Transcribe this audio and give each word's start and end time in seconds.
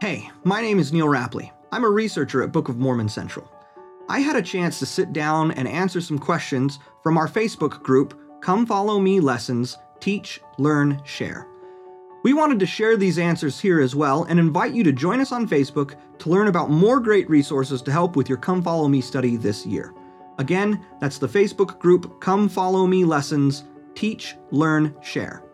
Hey, 0.00 0.30
my 0.44 0.62
name 0.62 0.78
is 0.78 0.94
Neal 0.94 1.08
Rappleye. 1.08 1.50
I'm 1.72 1.84
a 1.84 1.90
researcher 1.90 2.42
at 2.42 2.52
Book 2.52 2.70
of 2.70 2.78
Mormon 2.78 3.10
Central. 3.10 3.46
I 4.08 4.20
had 4.20 4.34
a 4.34 4.40
chance 4.40 4.78
to 4.78 4.86
sit 4.86 5.12
down 5.12 5.50
and 5.50 5.68
answer 5.68 6.00
some 6.00 6.18
questions 6.18 6.78
from 7.02 7.18
our 7.18 7.28
Facebook 7.28 7.82
group, 7.82 8.18
Come 8.40 8.64
Follow 8.64 8.98
Me 8.98 9.20
Lessons 9.20 9.76
Teach, 10.00 10.40
Learn, 10.56 11.02
Share. 11.04 11.46
We 12.22 12.32
wanted 12.32 12.58
to 12.60 12.66
share 12.66 12.96
these 12.96 13.18
answers 13.18 13.60
here 13.60 13.78
as 13.78 13.94
well 13.94 14.24
and 14.24 14.40
invite 14.40 14.72
you 14.72 14.82
to 14.84 14.92
join 14.92 15.20
us 15.20 15.32
on 15.32 15.46
Facebook 15.46 15.96
to 16.20 16.30
learn 16.30 16.48
about 16.48 16.70
more 16.70 16.98
great 16.98 17.28
resources 17.28 17.82
to 17.82 17.92
help 17.92 18.16
with 18.16 18.26
your 18.26 18.38
Come 18.38 18.62
Follow 18.62 18.88
Me 18.88 19.02
study 19.02 19.36
this 19.36 19.66
year. 19.66 19.92
Again, 20.38 20.82
that's 20.98 21.18
the 21.18 21.28
Facebook 21.28 21.78
group 21.78 22.22
Come 22.22 22.48
Follow 22.48 22.86
Me 22.86 23.04
Lessons 23.04 23.64
Teach, 23.94 24.34
Learn, 24.50 24.96
Share. 25.02 25.44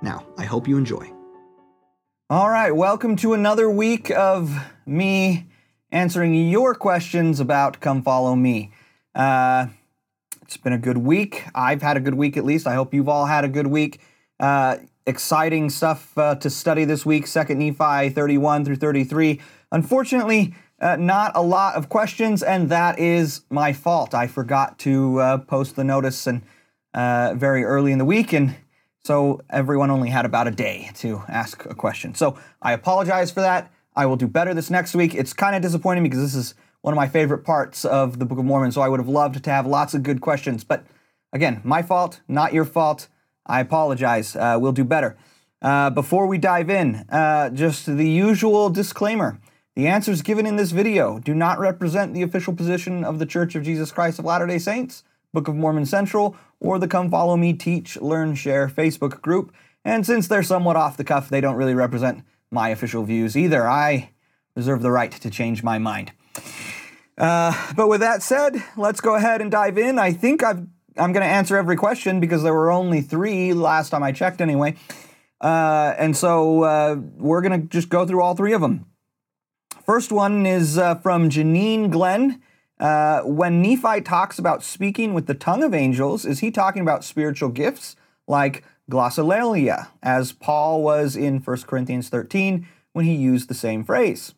Now, 0.00 0.24
I 0.38 0.46
hope 0.46 0.66
you 0.66 0.78
enjoy. 0.78 1.19
All 2.30 2.48
right, 2.48 2.70
welcome 2.70 3.16
to 3.16 3.32
another 3.32 3.68
week 3.68 4.08
of 4.12 4.56
me 4.86 5.48
answering 5.90 6.32
your 6.48 6.76
questions 6.76 7.40
about 7.40 7.80
Come 7.80 8.04
Follow 8.04 8.36
Me. 8.36 8.70
Uh, 9.16 9.66
it's 10.42 10.56
been 10.56 10.72
a 10.72 10.78
good 10.78 10.98
week. 10.98 11.42
I've 11.56 11.82
had 11.82 11.96
a 11.96 12.00
good 12.00 12.14
week 12.14 12.36
at 12.36 12.44
least. 12.44 12.68
I 12.68 12.74
hope 12.74 12.94
you've 12.94 13.08
all 13.08 13.26
had 13.26 13.44
a 13.44 13.48
good 13.48 13.66
week. 13.66 14.00
Uh, 14.38 14.76
exciting 15.08 15.70
stuff 15.70 16.16
uh, 16.16 16.36
to 16.36 16.48
study 16.48 16.84
this 16.84 17.04
week, 17.04 17.24
2nd 17.24 17.56
Nephi 17.56 18.14
31 18.14 18.64
through 18.64 18.76
33. 18.76 19.40
Unfortunately, 19.72 20.54
uh, 20.80 20.94
not 20.94 21.32
a 21.34 21.42
lot 21.42 21.74
of 21.74 21.88
questions, 21.88 22.44
and 22.44 22.68
that 22.68 23.00
is 23.00 23.40
my 23.50 23.72
fault. 23.72 24.14
I 24.14 24.28
forgot 24.28 24.78
to 24.78 25.18
uh, 25.18 25.38
post 25.38 25.74
the 25.74 25.82
notice 25.82 26.28
and 26.28 26.42
uh, 26.94 27.34
very 27.34 27.64
early 27.64 27.90
in 27.90 27.98
the 27.98 28.04
week, 28.04 28.32
and 28.32 28.54
so 29.04 29.40
everyone 29.50 29.90
only 29.90 30.10
had 30.10 30.24
about 30.24 30.46
a 30.46 30.50
day 30.50 30.90
to 30.96 31.22
ask 31.28 31.64
a 31.66 31.74
question. 31.74 32.14
So 32.14 32.38
I 32.60 32.72
apologize 32.72 33.30
for 33.30 33.40
that. 33.40 33.70
I 33.96 34.06
will 34.06 34.16
do 34.16 34.26
better 34.26 34.54
this 34.54 34.70
next 34.70 34.94
week. 34.94 35.14
It's 35.14 35.32
kind 35.32 35.56
of 35.56 35.62
disappointing 35.62 36.04
because 36.04 36.20
this 36.20 36.34
is 36.34 36.54
one 36.82 36.94
of 36.94 36.96
my 36.96 37.08
favorite 37.08 37.44
parts 37.44 37.84
of 37.84 38.18
the 38.18 38.24
Book 38.24 38.38
of 38.38 38.44
Mormon, 38.44 38.72
so 38.72 38.80
I 38.80 38.88
would 38.88 39.00
have 39.00 39.08
loved 39.08 39.42
to 39.42 39.50
have 39.50 39.66
lots 39.66 39.94
of 39.94 40.02
good 40.02 40.20
questions. 40.20 40.64
But 40.64 40.84
again, 41.32 41.60
my 41.64 41.82
fault, 41.82 42.20
not 42.28 42.52
your 42.52 42.64
fault. 42.64 43.08
I 43.46 43.60
apologize. 43.60 44.36
Uh, 44.36 44.58
we'll 44.60 44.72
do 44.72 44.84
better. 44.84 45.16
Uh, 45.60 45.90
before 45.90 46.26
we 46.26 46.38
dive 46.38 46.70
in, 46.70 47.04
uh, 47.10 47.50
just 47.50 47.84
the 47.84 48.08
usual 48.08 48.70
disclaimer. 48.70 49.38
The 49.76 49.86
answers 49.86 50.22
given 50.22 50.46
in 50.46 50.56
this 50.56 50.72
video 50.72 51.18
do 51.18 51.34
not 51.34 51.58
represent 51.58 52.14
the 52.14 52.22
official 52.22 52.54
position 52.54 53.04
of 53.04 53.18
the 53.18 53.26
Church 53.26 53.54
of 53.54 53.62
Jesus 53.62 53.92
Christ 53.92 54.18
of 54.18 54.24
Latter 54.24 54.46
day 54.46 54.58
Saints, 54.58 55.04
Book 55.32 55.48
of 55.48 55.54
Mormon 55.54 55.86
Central, 55.86 56.36
or 56.58 56.78
the 56.78 56.88
Come 56.88 57.10
Follow 57.10 57.36
Me 57.36 57.52
Teach, 57.52 58.00
Learn, 58.00 58.34
Share 58.34 58.68
Facebook 58.68 59.22
group. 59.22 59.54
And 59.84 60.04
since 60.04 60.28
they're 60.28 60.42
somewhat 60.42 60.76
off 60.76 60.96
the 60.96 61.04
cuff, 61.04 61.28
they 61.28 61.40
don't 61.40 61.56
really 61.56 61.74
represent 61.74 62.24
my 62.50 62.68
official 62.70 63.04
views 63.04 63.36
either. 63.36 63.68
I 63.68 64.10
reserve 64.54 64.82
the 64.82 64.90
right 64.90 65.12
to 65.12 65.30
change 65.30 65.62
my 65.62 65.78
mind. 65.78 66.12
Uh, 67.16 67.72
but 67.76 67.88
with 67.88 68.00
that 68.00 68.22
said, 68.22 68.62
let's 68.76 69.00
go 69.00 69.14
ahead 69.14 69.40
and 69.40 69.50
dive 69.50 69.78
in. 69.78 69.98
I 69.98 70.12
think 70.12 70.42
I've, 70.42 70.66
I'm 70.96 71.12
going 71.12 71.26
to 71.26 71.32
answer 71.32 71.56
every 71.56 71.76
question 71.76 72.18
because 72.18 72.42
there 72.42 72.54
were 72.54 72.70
only 72.70 73.00
three 73.00 73.52
last 73.52 73.90
time 73.90 74.02
I 74.02 74.12
checked, 74.12 74.40
anyway. 74.40 74.76
Uh, 75.40 75.94
and 75.98 76.16
so 76.16 76.64
uh, 76.64 76.96
we're 77.16 77.40
going 77.40 77.60
to 77.60 77.66
just 77.68 77.88
go 77.88 78.06
through 78.06 78.22
all 78.22 78.34
three 78.34 78.52
of 78.52 78.60
them. 78.60 78.86
First 79.84 80.12
one 80.12 80.46
is 80.46 80.76
uh, 80.76 80.96
from 80.96 81.30
Janine 81.30 81.90
Glenn. 81.90 82.42
Uh, 82.80 83.20
when 83.24 83.60
Nephi 83.60 84.00
talks 84.00 84.38
about 84.38 84.62
speaking 84.62 85.12
with 85.12 85.26
the 85.26 85.34
tongue 85.34 85.62
of 85.62 85.74
angels, 85.74 86.24
is 86.24 86.40
he 86.40 86.50
talking 86.50 86.80
about 86.80 87.04
spiritual 87.04 87.50
gifts 87.50 87.94
like 88.26 88.64
glossolalia, 88.90 89.88
as 90.02 90.32
Paul 90.32 90.82
was 90.82 91.14
in 91.14 91.40
1 91.40 91.56
Corinthians 91.62 92.08
13 92.08 92.66
when 92.94 93.04
he 93.04 93.14
used 93.14 93.48
the 93.48 93.54
same 93.54 93.84
phrase? 93.84 94.34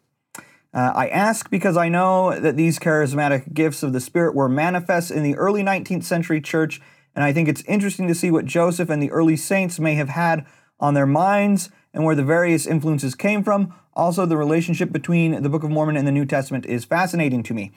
Uh, 0.75 0.93
I 0.95 1.07
ask 1.09 1.51
because 1.51 1.77
I 1.77 1.89
know 1.89 2.39
that 2.39 2.57
these 2.57 2.81
charismatic 2.81 3.55
gifts 3.55 3.85
of 3.85 3.93
the 3.93 4.01
Spirit 4.01 4.35
were 4.35 4.49
manifest 4.49 5.13
in 5.13 5.23
the 5.23 5.37
early 5.37 5.63
19th 5.63 6.03
century 6.03 6.41
church, 6.41 6.81
and 7.15 7.25
I 7.25 7.33
think 7.33 7.49
it's 7.49 7.63
interesting 7.63 8.09
to 8.09 8.15
see 8.15 8.33
what 8.33 8.47
Joseph 8.47 8.91
and 8.91 9.01
the 9.01 9.11
early 9.13 9.37
saints 9.37 9.79
may 9.79 9.95
have 9.95 10.09
had 10.09 10.45
on 10.81 10.95
their 10.95 11.07
minds 11.07 11.71
and 11.95 12.05
where 12.05 12.17
the 12.17 12.25
various 12.25 12.67
influences 12.67 13.15
came 13.15 13.45
from. 13.45 13.73
Also, 13.95 14.27
the 14.27 14.37
relationship 14.37 14.91
between 14.91 15.43
the 15.43 15.49
Book 15.51 15.63
of 15.63 15.71
Mormon 15.71 15.97
and 15.97 16.09
the 16.09 16.13
New 16.13 16.25
Testament 16.25 16.67
is 16.67 16.85
fascinating 16.85 17.43
to 17.45 17.55
me. 17.55 17.71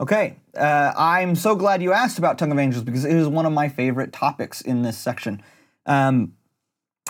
Okay, 0.00 0.36
uh, 0.56 0.92
I'm 0.96 1.36
so 1.36 1.54
glad 1.54 1.82
you 1.82 1.92
asked 1.92 2.18
about 2.18 2.38
Tongue 2.38 2.50
of 2.50 2.58
Angels 2.58 2.82
because 2.82 3.04
it 3.04 3.14
is 3.14 3.28
one 3.28 3.46
of 3.46 3.52
my 3.52 3.68
favorite 3.68 4.12
topics 4.12 4.60
in 4.60 4.82
this 4.82 4.98
section. 4.98 5.42
Um, 5.86 6.32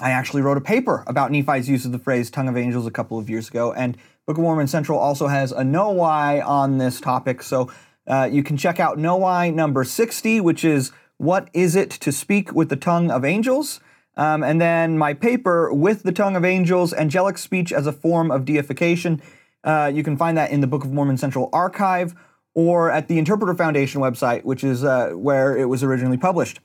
I 0.01 0.11
actually 0.11 0.43
wrote 0.43 0.57
a 0.57 0.63
paper 0.63 1.05
about 1.07 1.31
Nephi's 1.31 1.69
use 1.69 1.85
of 1.85 1.93
the 1.93 1.99
phrase 1.99 2.31
tongue 2.31 2.49
of 2.49 2.57
angels 2.57 2.87
a 2.87 2.91
couple 2.91 3.19
of 3.19 3.31
years 3.31 3.49
ago, 3.49 3.73
and 3.73 3.97
Book 4.27 4.37
of 4.37 4.43
Mormon 4.43 4.67
Central 4.67 4.99
also 4.99 5.29
has 5.29 5.53
a 5.53 5.63
KnowWhy 5.63 6.45
on 6.45 6.79
this 6.79 7.01
topic. 7.01 7.43
So 7.43 7.71
uh, 8.07 8.29
you 8.31 8.43
can 8.43 8.57
check 8.57 8.81
out 8.81 8.99
KnowWhy 8.99 9.55
number 9.55 9.85
60, 9.85 10.41
which 10.41 10.65
is 10.65 10.93
What 11.19 11.49
is 11.53 11.77
it 11.77 11.91
to 11.91 12.11
speak 12.11 12.53
with 12.53 12.69
the 12.69 12.77
tongue 12.77 13.11
of 13.11 13.25
angels? 13.25 13.81
Um, 14.17 14.43
and 14.43 14.61
then 14.61 14.99
my 14.99 15.15
paper, 15.15 15.73
With 15.73 16.03
the 16.03 16.13
Tongue 16.13 16.37
of 16.37 16.45
Angels 16.45 16.93
Angelic 16.93 17.39
Speech 17.39 17.73
as 17.73 17.87
a 17.87 17.93
Form 17.93 18.31
of 18.31 18.45
Deification. 18.45 19.23
Uh, 19.65 19.91
you 19.95 20.03
can 20.03 20.17
find 20.17 20.37
that 20.37 20.51
in 20.51 20.61
the 20.61 20.67
Book 20.67 20.85
of 20.85 20.93
Mormon 20.93 21.17
Central 21.17 21.49
archive 21.53 22.15
or 22.55 22.91
at 22.91 23.09
the 23.09 23.19
Interpreter 23.19 23.55
Foundation 23.55 24.01
website, 24.01 24.45
which 24.45 24.63
is 24.63 24.85
uh, 24.85 25.11
where 25.11 25.57
it 25.57 25.67
was 25.67 25.83
originally 25.83 26.19
published. 26.19 26.61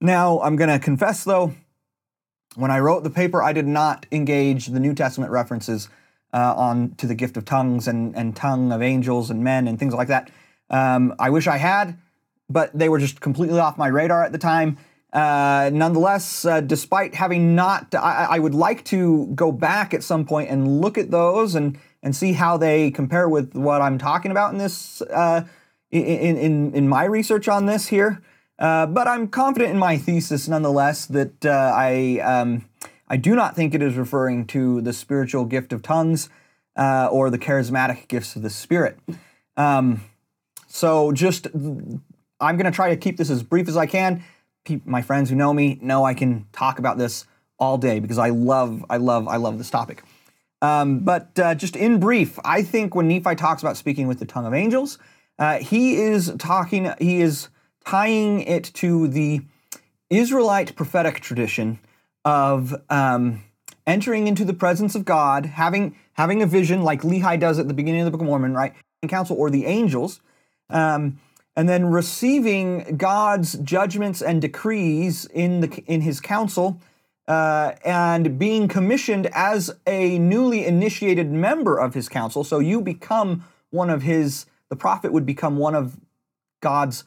Now, 0.00 0.40
I'm 0.40 0.56
going 0.56 0.70
to 0.70 0.78
confess 0.78 1.24
though, 1.24 1.54
when 2.56 2.70
I 2.70 2.80
wrote 2.80 3.02
the 3.02 3.10
paper, 3.10 3.42
I 3.42 3.52
did 3.52 3.66
not 3.66 4.06
engage 4.12 4.66
the 4.66 4.80
New 4.80 4.94
Testament 4.94 5.32
references 5.32 5.88
uh, 6.32 6.54
on 6.56 6.94
to 6.96 7.06
the 7.06 7.14
gift 7.14 7.36
of 7.36 7.44
tongues 7.44 7.88
and, 7.88 8.14
and 8.16 8.34
tongue 8.36 8.72
of 8.72 8.82
angels 8.82 9.30
and 9.30 9.42
men 9.42 9.68
and 9.68 9.78
things 9.78 9.94
like 9.94 10.08
that. 10.08 10.30
Um, 10.70 11.14
I 11.18 11.30
wish 11.30 11.46
I 11.46 11.58
had, 11.58 11.98
but 12.48 12.76
they 12.76 12.88
were 12.88 12.98
just 12.98 13.20
completely 13.20 13.58
off 13.58 13.78
my 13.78 13.88
radar 13.88 14.24
at 14.24 14.32
the 14.32 14.38
time. 14.38 14.78
Uh, 15.12 15.70
nonetheless, 15.72 16.46
uh, 16.46 16.62
despite 16.62 17.14
having 17.14 17.54
not, 17.54 17.94
I, 17.94 18.28
I, 18.30 18.38
would 18.38 18.54
like 18.54 18.82
to 18.86 19.26
go 19.34 19.52
back 19.52 19.92
at 19.92 20.02
some 20.02 20.24
point 20.24 20.48
and 20.48 20.80
look 20.80 20.96
at 20.96 21.10
those 21.10 21.54
and 21.54 21.78
and 22.02 22.14
see 22.16 22.32
how 22.32 22.56
they 22.56 22.90
compare 22.90 23.28
with 23.28 23.54
what 23.54 23.80
I'm 23.80 23.98
talking 23.98 24.30
about 24.30 24.52
in 24.52 24.58
this 24.58 25.02
uh, 25.02 25.44
in, 25.90 26.36
in 26.36 26.74
in 26.74 26.88
my 26.88 27.04
research 27.04 27.48
on 27.48 27.66
this 27.66 27.88
here. 27.88 28.22
Uh, 28.58 28.86
but 28.86 29.08
I'm 29.08 29.28
confident 29.28 29.72
in 29.72 29.78
my 29.78 29.98
thesis 29.98 30.48
nonetheless 30.48 31.06
that 31.06 31.44
uh, 31.44 31.72
I 31.74 32.18
um, 32.20 32.68
I 33.08 33.16
do 33.16 33.34
not 33.34 33.54
think 33.54 33.74
it 33.74 33.82
is 33.82 33.96
referring 33.96 34.46
to 34.48 34.80
the 34.80 34.92
spiritual 34.92 35.44
gift 35.44 35.72
of 35.72 35.82
tongues 35.82 36.28
uh, 36.76 37.08
or 37.10 37.30
the 37.30 37.38
charismatic 37.38 38.08
gifts 38.08 38.36
of 38.36 38.42
the 38.42 38.50
Spirit. 38.50 38.98
Um, 39.56 40.02
so 40.66 41.12
just 41.12 41.46
I'm 42.42 42.56
going 42.56 42.64
to 42.64 42.70
try 42.70 42.90
to 42.90 42.96
keep 42.96 43.16
this 43.16 43.30
as 43.30 43.42
brief 43.42 43.68
as 43.68 43.76
I 43.76 43.86
can. 43.86 44.24
my 44.84 45.02
friends 45.02 45.30
who 45.30 45.36
know 45.36 45.52
me 45.52 45.78
know 45.82 46.04
I 46.04 46.14
can 46.14 46.46
talk 46.52 46.78
about 46.78 46.98
this 46.98 47.26
all 47.58 47.78
day 47.78 48.00
because 48.00 48.18
I 48.18 48.30
love 48.30 48.84
I 48.90 48.96
love 48.96 49.28
I 49.28 49.36
love 49.36 49.58
this 49.58 49.70
topic. 49.70 50.02
Um, 50.62 51.00
but 51.00 51.36
uh, 51.38 51.56
just 51.56 51.74
in 51.74 51.98
brief, 51.98 52.38
I 52.44 52.62
think 52.62 52.94
when 52.94 53.08
Nephi 53.08 53.34
talks 53.34 53.62
about 53.62 53.76
speaking 53.76 54.06
with 54.06 54.20
the 54.20 54.24
tongue 54.24 54.46
of 54.46 54.54
angels, 54.54 54.96
uh, 55.38 55.58
he 55.58 55.96
is 55.96 56.32
talking, 56.38 56.92
he 57.00 57.20
is 57.20 57.48
tying 57.84 58.42
it 58.42 58.64
to 58.74 59.08
the 59.08 59.42
Israelite 60.08 60.76
prophetic 60.76 61.20
tradition 61.20 61.80
of 62.24 62.74
um, 62.88 63.42
entering 63.86 64.28
into 64.28 64.44
the 64.44 64.54
presence 64.54 64.94
of 64.94 65.04
God, 65.04 65.46
having 65.46 65.96
having 66.12 66.42
a 66.42 66.46
vision 66.46 66.82
like 66.82 67.02
Lehi 67.02 67.40
does 67.40 67.58
at 67.58 67.66
the 67.66 67.74
beginning 67.74 68.02
of 68.02 68.04
the 68.04 68.10
Book 68.12 68.20
of 68.20 68.26
Mormon, 68.26 68.54
right? 68.54 68.74
In 69.02 69.08
council 69.08 69.36
or 69.36 69.50
the 69.50 69.66
angels, 69.66 70.20
um, 70.70 71.18
and 71.56 71.68
then 71.68 71.86
receiving 71.86 72.96
God's 72.96 73.54
judgments 73.54 74.22
and 74.22 74.40
decrees 74.40 75.24
in 75.26 75.60
the 75.60 75.82
in 75.86 76.02
His 76.02 76.20
council 76.20 76.80
uh, 77.32 77.74
and 77.82 78.38
being 78.38 78.68
commissioned 78.68 79.26
as 79.32 79.74
a 79.86 80.18
newly 80.18 80.66
initiated 80.66 81.30
member 81.30 81.78
of 81.78 81.94
his 81.94 82.06
council. 82.06 82.44
So 82.44 82.58
you 82.58 82.82
become 82.82 83.44
one 83.70 83.88
of 83.88 84.02
his, 84.02 84.44
the 84.68 84.76
prophet 84.76 85.12
would 85.12 85.24
become 85.24 85.56
one 85.56 85.74
of 85.74 85.96
God's 86.60 87.04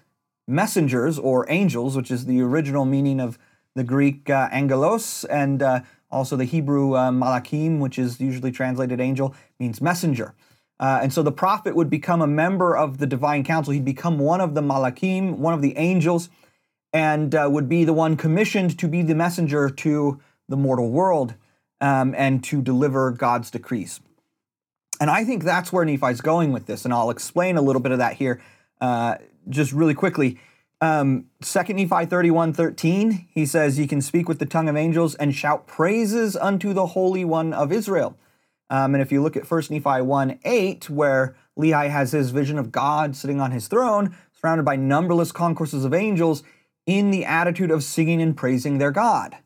messengers 0.47 1.19
or 1.19 1.45
angels, 1.47 1.95
which 1.95 2.09
is 2.09 2.25
the 2.25 2.41
original 2.41 2.85
meaning 2.85 3.19
of 3.19 3.37
the 3.75 3.83
Greek 3.83 4.27
uh, 4.27 4.49
angelos 4.51 5.25
and 5.25 5.61
uh, 5.61 5.81
also 6.09 6.35
the 6.35 6.45
Hebrew 6.45 6.95
uh, 6.95 7.11
malakim, 7.11 7.77
which 7.79 7.99
is 7.99 8.19
usually 8.19 8.51
translated 8.51 8.99
angel, 8.99 9.35
means 9.59 9.79
messenger. 9.79 10.33
Uh, 10.79 11.01
and 11.03 11.13
so 11.13 11.21
the 11.21 11.31
prophet 11.31 11.75
would 11.75 11.89
become 11.89 12.21
a 12.23 12.27
member 12.27 12.75
of 12.75 12.97
the 12.97 13.05
divine 13.05 13.43
council. 13.43 13.73
He'd 13.73 13.85
become 13.85 14.17
one 14.17 14.41
of 14.41 14.55
the 14.55 14.61
malakim, 14.61 15.37
one 15.37 15.53
of 15.53 15.61
the 15.61 15.77
angels 15.77 16.29
and 16.95 17.35
uh, 17.35 17.49
would 17.51 17.67
be 17.67 17.83
the 17.83 17.91
one 17.91 18.15
commissioned 18.15 18.79
to 18.79 18.87
be 18.87 19.01
the 19.01 19.13
messenger 19.13 19.69
to 19.69 20.17
the 20.47 20.55
mortal 20.55 20.89
world 20.89 21.35
um, 21.81 22.15
and 22.17 22.41
to 22.41 22.61
deliver 22.61 23.11
God's 23.11 23.51
decrees. 23.51 23.99
And 25.01 25.09
I 25.09 25.25
think 25.25 25.43
that's 25.43 25.73
where 25.73 25.83
Nephi's 25.83 26.21
going 26.21 26.53
with 26.53 26.67
this, 26.67 26.85
and 26.85 26.93
I'll 26.93 27.09
explain 27.09 27.57
a 27.57 27.61
little 27.61 27.81
bit 27.81 27.91
of 27.91 27.97
that 27.97 28.13
here 28.13 28.41
uh, 28.79 29.15
just 29.49 29.73
really 29.73 29.93
quickly. 29.93 30.39
Um, 30.79 31.25
2 31.41 31.73
Nephi 31.73 32.05
31 32.05 32.53
13, 32.53 33.27
he 33.29 33.45
says, 33.45 33.77
Ye 33.77 33.87
can 33.87 34.01
speak 34.01 34.29
with 34.29 34.39
the 34.39 34.45
tongue 34.45 34.69
of 34.69 34.77
angels 34.77 35.15
and 35.15 35.35
shout 35.35 35.67
praises 35.67 36.37
unto 36.37 36.71
the 36.71 36.87
Holy 36.87 37.25
One 37.25 37.51
of 37.51 37.73
Israel. 37.73 38.17
Um, 38.69 38.95
and 38.95 39.01
if 39.01 39.11
you 39.11 39.21
look 39.21 39.35
at 39.35 39.51
1 39.51 39.63
Nephi 39.69 40.01
1 40.01 40.39
8, 40.45 40.89
where 40.89 41.35
Lehi 41.59 41.89
has 41.89 42.13
his 42.13 42.31
vision 42.31 42.57
of 42.57 42.71
God 42.71 43.17
sitting 43.17 43.41
on 43.41 43.51
his 43.51 43.67
throne, 43.67 44.15
surrounded 44.39 44.63
by 44.63 44.77
numberless 44.77 45.33
concourses 45.33 45.83
of 45.83 45.93
angels, 45.93 46.41
in 46.85 47.11
the 47.11 47.25
attitude 47.25 47.71
of 47.71 47.83
singing 47.83 48.21
and 48.21 48.37
praising 48.37 48.77
their 48.77 48.91
God, 48.91 49.37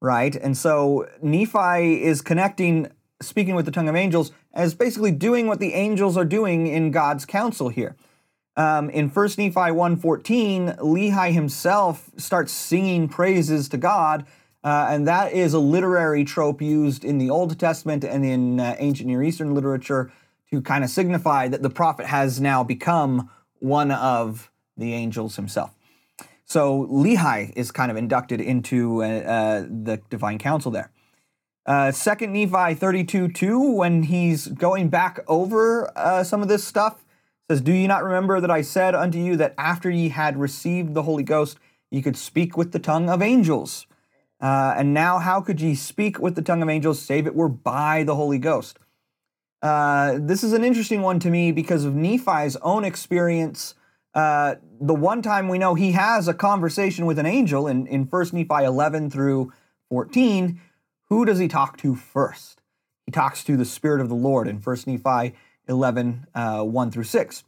right? 0.00 0.34
And 0.34 0.56
so 0.56 1.08
Nephi 1.22 2.02
is 2.02 2.20
connecting 2.20 2.90
speaking 3.22 3.54
with 3.54 3.64
the 3.64 3.72
tongue 3.72 3.88
of 3.88 3.96
angels 3.96 4.32
as 4.52 4.74
basically 4.74 5.12
doing 5.12 5.46
what 5.46 5.60
the 5.60 5.74
angels 5.74 6.16
are 6.16 6.24
doing 6.24 6.66
in 6.66 6.90
God's 6.90 7.24
council 7.24 7.68
here. 7.68 7.96
Um, 8.56 8.90
in 8.90 9.08
1 9.08 9.24
Nephi 9.38 9.54
1.14, 9.54 10.78
Lehi 10.78 11.32
himself 11.32 12.10
starts 12.16 12.52
singing 12.52 13.08
praises 13.08 13.68
to 13.70 13.78
God, 13.78 14.26
uh, 14.62 14.88
and 14.90 15.08
that 15.08 15.32
is 15.32 15.54
a 15.54 15.58
literary 15.58 16.24
trope 16.24 16.60
used 16.60 17.04
in 17.04 17.18
the 17.18 17.30
Old 17.30 17.58
Testament 17.58 18.04
and 18.04 18.24
in 18.24 18.60
uh, 18.60 18.76
ancient 18.78 19.08
Near 19.08 19.22
Eastern 19.22 19.54
literature 19.54 20.12
to 20.50 20.60
kind 20.60 20.84
of 20.84 20.90
signify 20.90 21.48
that 21.48 21.62
the 21.62 21.70
prophet 21.70 22.06
has 22.06 22.40
now 22.40 22.62
become 22.62 23.30
one 23.60 23.90
of 23.90 24.50
the 24.76 24.92
angels 24.92 25.36
himself. 25.36 25.74
So 26.52 26.86
Lehi 26.88 27.50
is 27.56 27.70
kind 27.70 27.90
of 27.90 27.96
inducted 27.96 28.38
into 28.38 29.02
uh, 29.02 29.06
uh 29.06 29.60
the 29.62 30.02
divine 30.10 30.36
council 30.36 30.70
there. 30.70 30.90
Uh, 31.64 31.92
Second 31.92 32.34
Nephi 32.34 32.74
32 32.74 33.28
2, 33.28 33.72
when 33.72 34.02
he's 34.02 34.48
going 34.48 34.90
back 34.90 35.20
over 35.26 35.90
uh, 35.96 36.22
some 36.22 36.42
of 36.42 36.48
this 36.48 36.62
stuff, 36.62 37.06
says, 37.48 37.62
Do 37.62 37.72
you 37.72 37.88
not 37.88 38.04
remember 38.04 38.38
that 38.38 38.50
I 38.50 38.60
said 38.60 38.94
unto 38.94 39.16
you 39.16 39.34
that 39.38 39.54
after 39.56 39.88
ye 39.88 40.10
had 40.10 40.36
received 40.36 40.92
the 40.92 41.04
Holy 41.04 41.22
Ghost, 41.22 41.56
ye 41.90 42.02
could 42.02 42.18
speak 42.18 42.54
with 42.54 42.72
the 42.72 42.78
tongue 42.78 43.08
of 43.08 43.22
angels? 43.22 43.86
And 44.38 44.92
now, 44.92 45.20
how 45.20 45.40
could 45.40 45.58
ye 45.58 45.74
speak 45.74 46.18
with 46.18 46.34
the 46.34 46.42
tongue 46.42 46.62
of 46.62 46.68
angels, 46.68 47.00
save 47.00 47.26
it 47.26 47.34
were 47.34 47.48
by 47.48 48.04
the 48.04 48.16
Holy 48.16 48.38
Ghost? 48.38 48.78
Uh, 49.62 50.18
this 50.20 50.44
is 50.44 50.52
an 50.52 50.64
interesting 50.64 51.00
one 51.00 51.18
to 51.20 51.30
me 51.30 51.50
because 51.50 51.86
of 51.86 51.94
Nephi's 51.94 52.56
own 52.56 52.84
experience. 52.84 53.74
Uh, 54.14 54.56
the 54.80 54.94
one 54.94 55.22
time 55.22 55.48
we 55.48 55.58
know 55.58 55.74
he 55.74 55.92
has 55.92 56.28
a 56.28 56.34
conversation 56.34 57.06
with 57.06 57.18
an 57.18 57.26
angel 57.26 57.66
in, 57.66 57.86
in 57.86 58.04
1 58.04 58.26
Nephi 58.32 58.64
11 58.64 59.10
through 59.10 59.52
14, 59.88 60.60
who 61.08 61.24
does 61.24 61.38
he 61.38 61.48
talk 61.48 61.78
to 61.78 61.94
first? 61.94 62.60
He 63.06 63.12
talks 63.12 63.42
to 63.44 63.56
the 63.56 63.64
Spirit 63.64 64.00
of 64.00 64.08
the 64.08 64.14
Lord 64.14 64.48
in 64.48 64.56
1 64.56 64.76
Nephi 64.86 65.34
11, 65.68 66.26
uh, 66.34 66.62
1 66.62 66.90
through 66.90 67.04
6. 67.04 67.44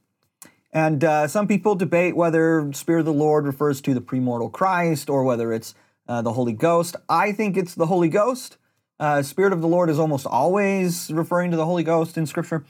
And 0.73 1.05
uh, 1.05 1.29
some 1.29 1.47
people 1.47 1.75
debate 1.75 2.17
whether 2.17 2.73
Spirit 2.73 3.01
of 3.01 3.07
the 3.07 3.13
Lord 3.13 3.47
refers 3.47 3.81
to 3.83 3.95
the 3.95 4.01
premortal 4.01 4.51
Christ 4.51 5.09
or 5.09 5.23
whether 5.23 5.53
it's 5.53 5.75
uh, 6.09 6.23
the 6.23 6.33
Holy 6.33 6.53
Ghost. 6.53 6.97
I 7.09 7.33
think 7.33 7.57
it's 7.57 7.75
the 7.75 7.87
Holy 7.87 8.09
Ghost. 8.09 8.57
Uh, 8.99 9.23
Spirit 9.23 9.53
of 9.53 9.61
the 9.61 9.69
Lord 9.69 9.89
is 9.91 9.99
almost 9.99 10.27
always 10.27 11.11
referring 11.13 11.51
to 11.51 11.57
the 11.57 11.65
Holy 11.65 11.85
Ghost 11.85 12.17
in 12.17 12.27
Scripture. 12.27 12.65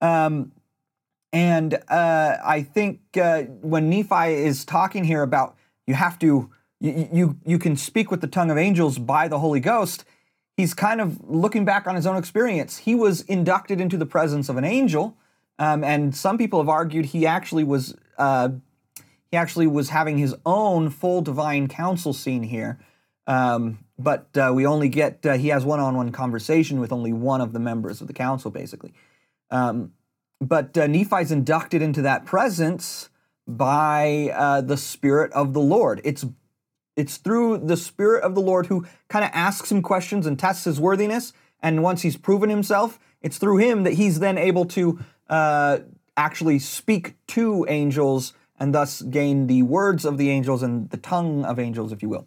Um, 0.00 0.52
and 1.32 1.74
uh, 1.88 2.36
I 2.44 2.62
think 2.62 3.00
uh, 3.16 3.42
when 3.62 3.88
Nephi 3.88 4.32
is 4.34 4.64
talking 4.64 5.04
here 5.04 5.22
about 5.22 5.56
you 5.86 5.94
have 5.94 6.18
to, 6.20 6.50
you, 6.80 7.08
you, 7.12 7.38
you 7.44 7.58
can 7.58 7.76
speak 7.76 8.10
with 8.10 8.20
the 8.20 8.26
tongue 8.26 8.50
of 8.50 8.58
angels 8.58 8.98
by 8.98 9.28
the 9.28 9.38
Holy 9.38 9.60
Ghost, 9.60 10.04
he's 10.56 10.74
kind 10.74 11.00
of 11.00 11.18
looking 11.28 11.64
back 11.64 11.86
on 11.86 11.94
his 11.94 12.06
own 12.06 12.16
experience. 12.16 12.78
He 12.78 12.94
was 12.94 13.22
inducted 13.22 13.80
into 13.80 13.96
the 13.96 14.06
presence 14.06 14.48
of 14.48 14.56
an 14.56 14.64
angel, 14.64 15.16
um, 15.58 15.84
and 15.84 16.14
some 16.14 16.38
people 16.38 16.60
have 16.60 16.68
argued 16.68 17.06
he 17.06 17.26
actually 17.26 17.64
was 17.64 17.96
uh, 18.18 18.50
he 19.30 19.36
actually 19.36 19.66
was 19.66 19.90
having 19.90 20.18
his 20.18 20.34
own 20.44 20.90
full 20.90 21.22
divine 21.22 21.68
council 21.68 22.12
scene 22.12 22.42
here. 22.42 22.80
Um, 23.26 23.84
but 23.98 24.28
uh, 24.36 24.50
we 24.52 24.66
only 24.66 24.88
get 24.88 25.24
uh, 25.24 25.34
he 25.34 25.48
has 25.48 25.64
one-on-one 25.64 26.10
conversation 26.10 26.80
with 26.80 26.92
only 26.92 27.12
one 27.12 27.40
of 27.40 27.52
the 27.52 27.60
members 27.60 28.00
of 28.00 28.06
the 28.06 28.12
council, 28.12 28.50
basically. 28.50 28.92
Um, 29.50 29.92
but 30.40 30.76
uh, 30.76 30.86
Nephi's 30.86 31.30
inducted 31.30 31.82
into 31.82 32.02
that 32.02 32.24
presence 32.24 33.10
by 33.46 34.32
uh, 34.34 34.60
the 34.60 34.76
Spirit 34.76 35.32
of 35.32 35.52
the 35.52 35.60
Lord. 35.60 36.00
It's 36.04 36.24
it's 36.96 37.16
through 37.16 37.58
the 37.58 37.76
Spirit 37.76 38.24
of 38.24 38.34
the 38.34 38.40
Lord 38.40 38.66
who 38.66 38.86
kind 39.08 39.24
of 39.24 39.30
asks 39.32 39.70
him 39.70 39.80
questions 39.80 40.26
and 40.26 40.38
tests 40.38 40.64
his 40.64 40.80
worthiness. 40.80 41.32
And 41.62 41.82
once 41.82 42.02
he's 42.02 42.16
proven 42.16 42.50
himself, 42.50 42.98
it's 43.22 43.38
through 43.38 43.58
him 43.58 43.84
that 43.84 43.94
he's 43.94 44.20
then 44.20 44.38
able 44.38 44.64
to 44.66 44.98
uh, 45.28 45.78
actually 46.16 46.58
speak 46.58 47.14
to 47.28 47.64
angels 47.68 48.34
and 48.58 48.74
thus 48.74 49.02
gain 49.02 49.46
the 49.46 49.62
words 49.62 50.04
of 50.04 50.18
the 50.18 50.30
angels 50.30 50.62
and 50.62 50.90
the 50.90 50.96
tongue 50.96 51.44
of 51.44 51.58
angels, 51.58 51.92
if 51.92 52.02
you 52.02 52.08
will. 52.08 52.26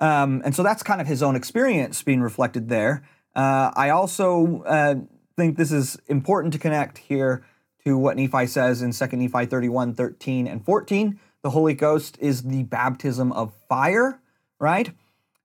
Um, 0.00 0.42
and 0.44 0.54
so 0.54 0.64
that's 0.64 0.82
kind 0.82 1.00
of 1.00 1.06
his 1.06 1.22
own 1.22 1.36
experience 1.36 2.02
being 2.02 2.20
reflected 2.20 2.68
there. 2.68 3.04
Uh, 3.36 3.70
I 3.74 3.90
also 3.90 4.62
uh, 4.64 4.96
think 5.36 5.56
this 5.56 5.72
is 5.72 5.98
important 6.06 6.52
to 6.54 6.58
connect 6.58 6.98
here 6.98 7.44
to 7.84 7.98
what 7.98 8.16
Nephi 8.16 8.46
says 8.46 8.82
in 8.82 8.92
2 8.92 9.16
Nephi 9.16 9.46
31, 9.46 9.94
13, 9.94 10.46
and 10.46 10.64
14 10.64 11.18
the 11.42 11.50
Holy 11.50 11.74
Ghost 11.74 12.16
is 12.20 12.42
the 12.42 12.62
baptism 12.62 13.32
of 13.32 13.52
fire, 13.68 14.20
right? 14.58 14.92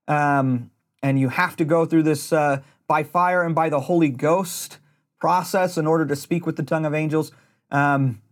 Um, 0.06 0.70
and 1.02 1.18
you 1.18 1.28
have 1.28 1.56
to 1.56 1.64
go 1.64 1.84
through 1.84 2.04
this 2.04 2.32
uh, 2.32 2.62
by 2.86 3.02
fire 3.02 3.42
and 3.42 3.54
by 3.54 3.68
the 3.68 3.80
Holy 3.80 4.08
Ghost 4.08 4.78
process 5.18 5.76
in 5.76 5.86
order 5.86 6.06
to 6.06 6.16
speak 6.16 6.46
with 6.46 6.56
the 6.56 6.62
tongue 6.62 6.86
of 6.86 6.94
angels. 6.94 7.32
Um, 7.70 8.22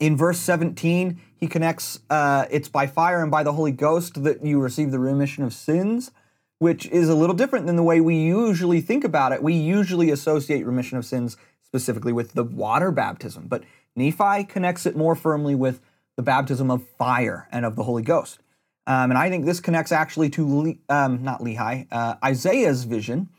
in 0.00 0.16
verse 0.16 0.40
17, 0.40 1.20
he 1.36 1.46
connects 1.46 2.00
uh, 2.10 2.46
it's 2.50 2.68
by 2.68 2.86
fire 2.86 3.22
and 3.22 3.30
by 3.30 3.42
the 3.42 3.52
Holy 3.52 3.70
Ghost 3.70 4.24
that 4.24 4.44
you 4.44 4.58
receive 4.60 4.90
the 4.90 4.98
remission 4.98 5.44
of 5.44 5.52
sins, 5.52 6.10
which 6.58 6.86
is 6.86 7.08
a 7.08 7.14
little 7.14 7.34
different 7.34 7.66
than 7.66 7.76
the 7.76 7.82
way 7.82 8.00
we 8.00 8.16
usually 8.16 8.80
think 8.80 9.04
about 9.04 9.32
it. 9.32 9.42
We 9.42 9.54
usually 9.54 10.10
associate 10.10 10.64
remission 10.64 10.98
of 10.98 11.04
sins 11.04 11.36
specifically 11.62 12.12
with 12.12 12.32
the 12.32 12.44
water 12.44 12.90
baptism, 12.90 13.46
but 13.48 13.64
Nephi 13.96 14.44
connects 14.44 14.86
it 14.86 14.96
more 14.96 15.14
firmly 15.14 15.54
with 15.54 15.80
the 16.16 16.22
baptism 16.22 16.70
of 16.70 16.86
fire 16.98 17.48
and 17.50 17.64
of 17.64 17.76
the 17.76 17.82
Holy 17.82 18.02
Ghost. 18.02 18.38
Um, 18.86 19.10
and 19.10 19.18
I 19.18 19.30
think 19.30 19.44
this 19.44 19.60
connects 19.60 19.92
actually 19.92 20.30
to 20.30 20.46
Le- 20.46 20.74
um, 20.88 21.22
not 21.22 21.40
Lehi, 21.40 21.86
uh, 21.90 22.16
Isaiah's 22.22 22.84
vision, 22.84 23.30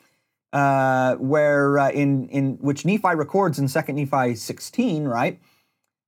uh, 0.53 1.15
where 1.15 1.77
uh, 1.77 1.91
in 1.91 2.27
in 2.29 2.53
which 2.61 2.85
Nephi 2.85 3.15
records 3.15 3.59
in 3.59 3.67
Second 3.67 3.95
Nephi 3.95 4.35
16, 4.35 5.05
right, 5.05 5.39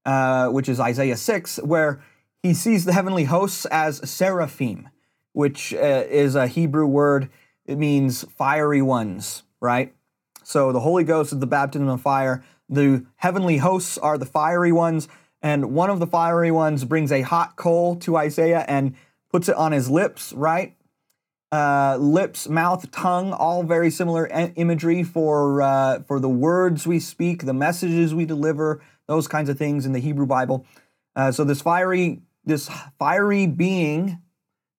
uh, 0.06 0.48
which 0.48 0.68
is 0.68 0.80
Isaiah 0.80 1.18
6, 1.18 1.57
where 1.63 2.01
he 2.42 2.54
sees 2.54 2.86
the 2.86 2.94
heavenly 2.94 3.25
hosts 3.25 3.65
as 3.65 3.98
seraphim, 4.09 4.89
which 5.37 5.71
uh, 5.71 6.03
is 6.09 6.33
a 6.33 6.47
Hebrew 6.47 6.87
word. 6.87 7.29
It 7.67 7.77
means 7.77 8.23
fiery 8.23 8.81
ones, 8.81 9.43
right? 9.61 9.93
So 10.43 10.71
the 10.71 10.79
Holy 10.79 11.03
Ghost 11.03 11.31
is 11.31 11.37
the 11.37 11.45
baptism 11.45 11.87
of 11.87 12.01
fire. 12.01 12.43
The 12.67 13.05
heavenly 13.17 13.57
hosts 13.57 13.99
are 13.99 14.17
the 14.17 14.25
fiery 14.25 14.71
ones 14.71 15.07
and 15.44 15.75
one 15.75 15.91
of 15.91 15.99
the 15.99 16.07
fiery 16.07 16.49
ones 16.49 16.85
brings 16.85 17.11
a 17.11 17.21
hot 17.21 17.56
coal 17.56 17.97
to 17.97 18.17
Isaiah 18.17 18.65
and 18.67 18.95
puts 19.31 19.47
it 19.47 19.56
on 19.56 19.73
his 19.73 19.91
lips, 19.91 20.33
right? 20.33 20.75
Uh, 21.51 21.97
lips, 21.99 22.49
mouth, 22.49 22.89
tongue, 22.89 23.31
all 23.31 23.61
very 23.61 23.91
similar 23.91 24.25
imagery 24.56 25.03
for 25.03 25.61
uh, 25.61 25.99
for 26.07 26.19
the 26.19 26.27
words 26.29 26.87
we 26.87 26.99
speak, 26.99 27.45
the 27.45 27.53
messages 27.53 28.15
we 28.15 28.25
deliver, 28.25 28.81
those 29.06 29.27
kinds 29.27 29.49
of 29.49 29.57
things 29.59 29.85
in 29.85 29.94
the 29.94 29.99
Hebrew 29.99 30.25
Bible. 30.25 30.65
Uh, 31.15 31.31
so 31.31 31.44
this 31.44 31.61
fiery 31.61 32.21
this 32.44 32.71
fiery 32.97 33.45
being 33.45 34.19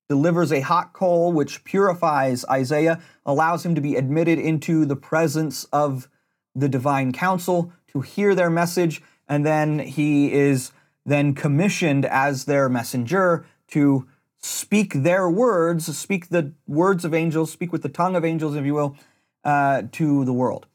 delivers 0.09 0.53
a 0.53 0.61
hot 0.61 0.93
coal 0.93 1.33
which 1.33 1.65
purifies 1.65 2.45
Isaiah, 2.51 3.01
allows 3.27 3.65
him 3.65 3.75
to 3.75 3.81
be 3.81 3.97
admitted 3.97 4.39
into 4.39 4.85
the 4.85 4.97
presence 4.97 5.65
of 5.73 6.09
the 6.55 6.69
divine 6.69 7.13
council 7.13 7.73
to 7.89 8.01
hear 8.01 8.35
their 8.35 8.51
message 8.51 9.03
and 9.29 9.45
then 9.45 9.79
he 9.79 10.33
is 10.33 10.73
then 11.05 11.35
commissioned 11.35 12.05
as 12.07 12.47
their 12.47 12.69
messenger 12.69 13.47
to 13.69 14.09
speak 14.39 14.95
their 14.95 15.29
words, 15.29 15.97
speak 15.97 16.29
the 16.29 16.53
words 16.67 17.05
of 17.05 17.13
angels, 17.13 17.53
speak 17.53 17.73
with 17.73 17.83
the 17.83 17.89
tongue 17.89 18.17
of 18.17 18.25
angels, 18.25 18.57
if 18.57 18.65
you 18.65 18.75
will, 18.75 18.97
uh, 19.45 19.83
to 19.93 20.25
the 20.25 20.33
world. 20.33 20.67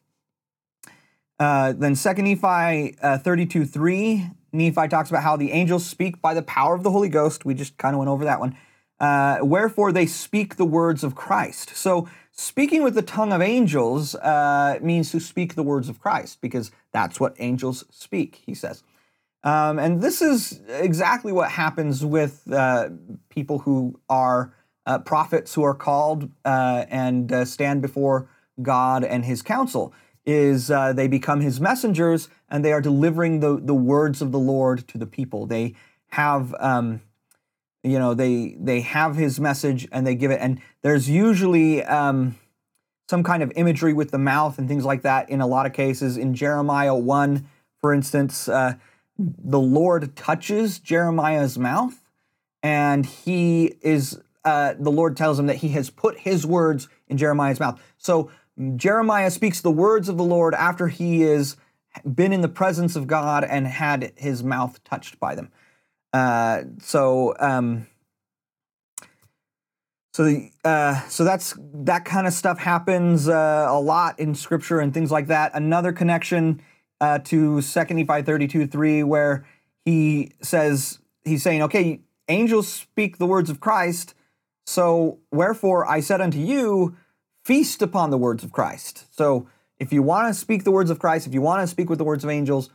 Uh, 1.39 1.73
then 1.73 1.95
2 1.95 2.13
Nephi 2.13 2.97
uh, 3.01 3.17
32 3.17 3.65
3, 3.65 4.29
Nephi 4.51 4.87
talks 4.87 5.09
about 5.09 5.23
how 5.23 5.35
the 5.35 5.51
angels 5.51 5.85
speak 5.85 6.21
by 6.21 6.33
the 6.33 6.43
power 6.43 6.75
of 6.75 6.83
the 6.83 6.91
Holy 6.91 7.09
Ghost. 7.09 7.43
We 7.43 7.53
just 7.55 7.77
kind 7.77 7.95
of 7.95 7.99
went 7.99 8.09
over 8.09 8.23
that 8.25 8.39
one. 8.39 8.55
Uh, 9.03 9.37
wherefore 9.41 9.91
they 9.91 10.05
speak 10.05 10.55
the 10.55 10.69
words 10.79 11.03
of 11.03 11.11
Christ. 11.15 11.75
So 11.75 12.07
Speaking 12.35 12.81
with 12.81 12.95
the 12.95 13.03
tongue 13.03 13.31
of 13.31 13.43
angels 13.43 14.15
uh, 14.15 14.79
means 14.81 15.11
to 15.11 15.19
speak 15.19 15.53
the 15.53 15.61
words 15.61 15.87
of 15.87 15.99
Christ, 15.99 16.41
because 16.41 16.71
that's 16.91 17.19
what 17.19 17.35
angels 17.37 17.85
speak, 17.91 18.41
he 18.43 18.55
says. 18.55 18.83
Um, 19.43 19.77
and 19.77 20.01
this 20.01 20.19
is 20.19 20.59
exactly 20.67 21.31
what 21.31 21.51
happens 21.51 22.03
with 22.03 22.51
uh, 22.51 22.89
people 23.29 23.59
who 23.59 23.99
are 24.09 24.55
uh, 24.87 24.97
prophets 24.99 25.53
who 25.53 25.63
are 25.63 25.75
called 25.75 26.31
uh, 26.43 26.85
and 26.89 27.31
uh, 27.31 27.45
stand 27.45 27.83
before 27.83 28.27
God 28.61 29.03
and 29.03 29.23
his 29.25 29.43
council 29.43 29.93
is 30.25 30.67
they 30.67 31.07
become 31.07 31.41
his 31.41 31.59
messengers 31.59 32.29
and 32.49 32.65
they 32.65 32.71
are 32.71 32.81
delivering 32.81 33.41
the, 33.41 33.59
the 33.61 33.75
words 33.75 34.21
of 34.21 34.31
the 34.31 34.39
Lord 34.39 34.87
to 34.87 34.97
the 34.97 35.05
people. 35.05 35.45
They 35.45 35.75
have 36.11 36.55
um, 36.59 37.01
you 37.83 37.99
know 37.99 38.13
they 38.13 38.55
they 38.59 38.81
have 38.81 39.15
his 39.15 39.39
message 39.39 39.87
and 39.91 40.07
they 40.07 40.15
give 40.15 40.31
it 40.31 40.39
and 40.39 40.61
there's 40.81 41.09
usually 41.09 41.83
um, 41.83 42.35
some 43.09 43.23
kind 43.23 43.43
of 43.43 43.51
imagery 43.55 43.93
with 43.93 44.11
the 44.11 44.17
mouth 44.17 44.57
and 44.57 44.67
things 44.67 44.85
like 44.85 45.01
that 45.01 45.29
in 45.29 45.41
a 45.41 45.47
lot 45.47 45.65
of 45.65 45.73
cases. 45.73 46.17
In 46.17 46.33
Jeremiah 46.33 46.95
1, 46.95 47.47
for 47.79 47.93
instance, 47.93 48.47
uh, 48.47 48.73
the 49.17 49.59
Lord 49.59 50.15
touches 50.15 50.79
Jeremiah's 50.79 51.57
mouth 51.59 52.01
and 52.61 53.05
he 53.05 53.75
is, 53.81 54.19
uh, 54.45 54.73
the 54.79 54.91
Lord 54.91 55.17
tells 55.17 55.37
him 55.37 55.47
that 55.47 55.57
he 55.57 55.69
has 55.69 55.89
put 55.89 56.17
his 56.19 56.45
words 56.45 56.87
in 57.07 57.17
Jeremiah's 57.17 57.59
mouth. 57.59 57.81
So 57.97 58.31
Jeremiah 58.75 59.29
speaks 59.29 59.61
the 59.61 59.71
words 59.71 60.07
of 60.09 60.17
the 60.17 60.23
Lord 60.23 60.55
after 60.55 60.87
he 60.87 61.21
has 61.21 61.57
been 62.15 62.33
in 62.33 62.41
the 62.41 62.49
presence 62.49 62.95
of 62.95 63.05
God 63.05 63.43
and 63.43 63.67
had 63.67 64.13
his 64.15 64.43
mouth 64.43 64.83
touched 64.83 65.19
by 65.19 65.35
them. 65.35 65.51
Uh, 66.13 66.63
so, 66.79 67.33
um, 67.39 67.87
so, 70.13 70.31
uh, 70.63 71.01
so 71.07 71.23
that's 71.23 71.55
that 71.59 72.05
kind 72.05 72.27
of 72.27 72.33
stuff 72.33 72.59
happens 72.59 73.27
uh, 73.27 73.65
a 73.67 73.79
lot 73.79 74.19
in 74.19 74.35
Scripture 74.35 74.79
and 74.79 74.93
things 74.93 75.11
like 75.11 75.27
that. 75.27 75.51
Another 75.55 75.91
connection 75.91 76.61
uh, 77.01 77.17
to 77.19 77.61
Second 77.61 77.97
Nephi 77.97 78.21
thirty-two 78.21 78.67
three, 78.67 79.01
where 79.01 79.43
he 79.85 80.31
says 80.41 80.99
he's 81.23 81.41
saying, 81.41 81.63
"Okay, 81.63 82.01
angels 82.27 82.67
speak 82.67 83.17
the 83.17 83.25
words 83.25 83.49
of 83.49 83.59
Christ, 83.59 84.13
so 84.67 85.17
wherefore 85.31 85.89
I 85.89 85.99
said 85.99 86.21
unto 86.21 86.37
you, 86.37 86.95
feast 87.43 87.81
upon 87.81 88.11
the 88.11 88.19
words 88.19 88.43
of 88.43 88.51
Christ." 88.51 89.07
So, 89.09 89.47
if 89.79 89.91
you 89.91 90.03
want 90.03 90.27
to 90.27 90.39
speak 90.39 90.63
the 90.63 90.71
words 90.71 90.91
of 90.91 90.99
Christ, 90.99 91.25
if 91.25 91.33
you 91.33 91.41
want 91.41 91.61
to 91.61 91.67
speak 91.67 91.89
with 91.89 91.97
the 91.97 92.05
words 92.05 92.23
of 92.23 92.29
angels, 92.29 92.69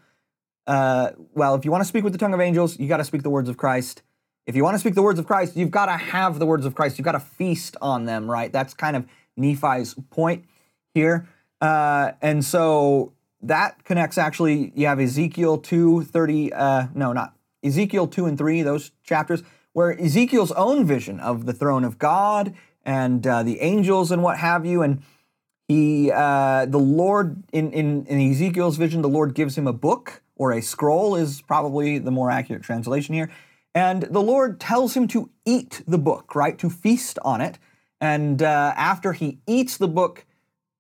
uh, 0.69 1.13
well, 1.35 1.55
if 1.55 1.65
you 1.65 1.71
want 1.71 1.81
to 1.81 1.89
speak 1.89 2.05
with 2.05 2.13
the 2.13 2.19
tongue 2.19 2.35
of 2.35 2.41
angels, 2.41 2.79
you 2.79 2.89
got 2.89 2.99
to 2.99 3.05
speak 3.05 3.23
the 3.23 3.31
words 3.31 3.49
of 3.49 3.57
Christ. 3.57 4.03
If 4.47 4.55
you 4.55 4.63
want 4.63 4.75
to 4.75 4.79
speak 4.79 4.95
the 4.95 5.03
words 5.03 5.19
of 5.19 5.27
Christ, 5.27 5.57
you've 5.57 5.71
got 5.71 5.87
to 5.87 5.97
have 5.97 6.39
the 6.39 6.45
words 6.45 6.67
of 6.67 6.75
Christ. 6.75 6.99
You've 6.99 7.07
got 7.07 7.13
to 7.13 7.21
feast 7.21 7.77
on 7.81 8.05
them, 8.05 8.31
right? 8.31 8.53
That's 8.53 8.75
kind 8.75 8.95
of 8.95 9.07
Nephi's 9.35 9.95
point 10.11 10.45
here. 10.93 11.27
Uh, 11.61 12.13
and 12.21 12.45
so 12.45 13.15
that 13.41 13.83
connects 13.85 14.19
actually, 14.19 14.73
you 14.75 14.87
have 14.87 15.01
Ezekiel 15.01 15.57
2, 15.57 16.05
30, 16.05 16.53
uh, 16.53 16.87
no, 16.95 17.15
not 17.15 17.35
Ezekiel 17.65 18.07
2 18.07 18.27
and 18.27 18.37
3, 18.37 18.61
those 18.63 18.91
chapters, 19.03 19.43
where 19.73 19.99
Ezekiel's 19.99 20.53
own 20.53 20.85
vision 20.85 21.19
of 21.19 21.47
the 21.47 21.55
throne 21.55 21.83
of 21.83 21.99
God 21.99 22.55
and 22.85 23.27
uh, 23.27 23.43
the 23.43 23.61
angels 23.61 24.11
and 24.11 24.23
what 24.23 24.37
have 24.39 24.67
you, 24.67 24.83
and 24.83 25.03
he, 25.67 26.11
uh, 26.11 26.67
the 26.67 26.79
Lord, 26.79 27.43
in, 27.53 27.73
in, 27.73 28.05
in 28.07 28.31
Ezekiel's 28.31 28.77
vision, 28.77 29.01
the 29.03 29.09
Lord 29.09 29.35
gives 29.35 29.57
him 29.57 29.67
a 29.67 29.73
book 29.73 30.23
or 30.39 30.53
a 30.53 30.63
scroll, 30.63 31.17
is 31.17 31.43
probably 31.43 31.99
the 31.99 32.11
more 32.11 32.31
accurate 32.31 32.63
translation 32.63 33.15
here. 33.15 33.31
And 33.75 34.05
the 34.05 34.23
Lord 34.23 34.59
tells 34.59 34.97
him 34.97 35.07
to 35.09 35.31
eat 35.45 35.83
the 35.87 35.99
book, 35.99 36.35
right? 36.35 36.59
To 36.59 36.71
feast 36.71 37.19
on 37.23 37.41
it. 37.41 37.59
And 38.01 38.43
uh, 38.43 38.73
after 38.77 39.13
he 39.13 39.39
eats 39.47 39.77
the 39.77 39.89
book, 39.89 40.25